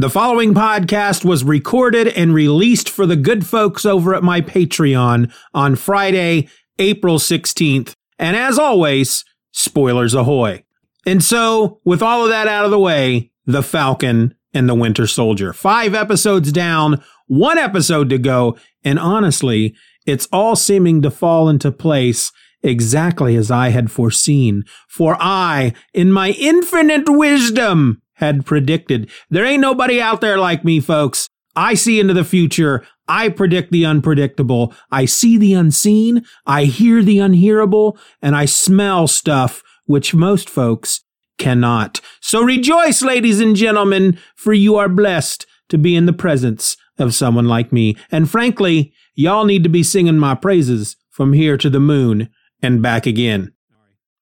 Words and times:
The 0.00 0.08
following 0.08 0.54
podcast 0.54 1.26
was 1.26 1.44
recorded 1.44 2.08
and 2.08 2.32
released 2.32 2.88
for 2.88 3.04
the 3.04 3.16
good 3.16 3.44
folks 3.44 3.84
over 3.84 4.14
at 4.14 4.22
my 4.22 4.40
Patreon 4.40 5.30
on 5.52 5.76
Friday, 5.76 6.48
April 6.78 7.18
16th. 7.18 7.92
And 8.18 8.34
as 8.34 8.58
always, 8.58 9.26
spoilers 9.52 10.14
ahoy. 10.14 10.64
And 11.04 11.22
so, 11.22 11.80
with 11.84 12.02
all 12.02 12.22
of 12.22 12.30
that 12.30 12.48
out 12.48 12.64
of 12.64 12.70
the 12.70 12.78
way, 12.78 13.30
The 13.44 13.62
Falcon 13.62 14.34
and 14.54 14.66
the 14.66 14.74
Winter 14.74 15.06
Soldier. 15.06 15.52
Five 15.52 15.92
episodes 15.94 16.50
down, 16.50 17.04
one 17.26 17.58
episode 17.58 18.08
to 18.08 18.16
go, 18.16 18.56
and 18.82 18.98
honestly, 18.98 19.74
it's 20.06 20.26
all 20.32 20.56
seeming 20.56 21.02
to 21.02 21.10
fall 21.10 21.46
into 21.46 21.70
place 21.70 22.32
exactly 22.62 23.36
as 23.36 23.50
I 23.50 23.68
had 23.68 23.90
foreseen. 23.90 24.64
For 24.88 25.18
I, 25.20 25.74
in 25.92 26.10
my 26.10 26.30
infinite 26.30 27.06
wisdom, 27.06 28.00
had 28.20 28.46
predicted. 28.46 29.10
There 29.30 29.44
ain't 29.44 29.62
nobody 29.62 30.00
out 30.00 30.20
there 30.20 30.38
like 30.38 30.64
me, 30.64 30.78
folks. 30.78 31.28
I 31.56 31.74
see 31.74 31.98
into 31.98 32.14
the 32.14 32.24
future. 32.24 32.86
I 33.08 33.28
predict 33.28 33.72
the 33.72 33.84
unpredictable. 33.84 34.72
I 34.92 35.06
see 35.06 35.36
the 35.36 35.54
unseen. 35.54 36.24
I 36.46 36.64
hear 36.64 37.02
the 37.02 37.18
unhearable. 37.18 37.98
And 38.22 38.36
I 38.36 38.44
smell 38.44 39.08
stuff 39.08 39.62
which 39.86 40.14
most 40.14 40.48
folks 40.48 41.00
cannot. 41.38 42.00
So 42.20 42.42
rejoice, 42.42 43.02
ladies 43.02 43.40
and 43.40 43.56
gentlemen, 43.56 44.18
for 44.36 44.52
you 44.52 44.76
are 44.76 44.88
blessed 44.88 45.46
to 45.70 45.78
be 45.78 45.96
in 45.96 46.06
the 46.06 46.12
presence 46.12 46.76
of 46.98 47.14
someone 47.14 47.48
like 47.48 47.72
me. 47.72 47.96
And 48.12 48.30
frankly, 48.30 48.92
y'all 49.14 49.46
need 49.46 49.64
to 49.64 49.70
be 49.70 49.82
singing 49.82 50.18
my 50.18 50.34
praises 50.34 50.96
from 51.08 51.32
here 51.32 51.56
to 51.56 51.70
the 51.70 51.80
moon 51.80 52.28
and 52.62 52.82
back 52.82 53.06
again. 53.06 53.52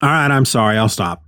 All 0.01 0.09
right, 0.09 0.31
I'm 0.31 0.45
sorry. 0.45 0.79
I'll 0.79 0.89
stop. 0.89 1.25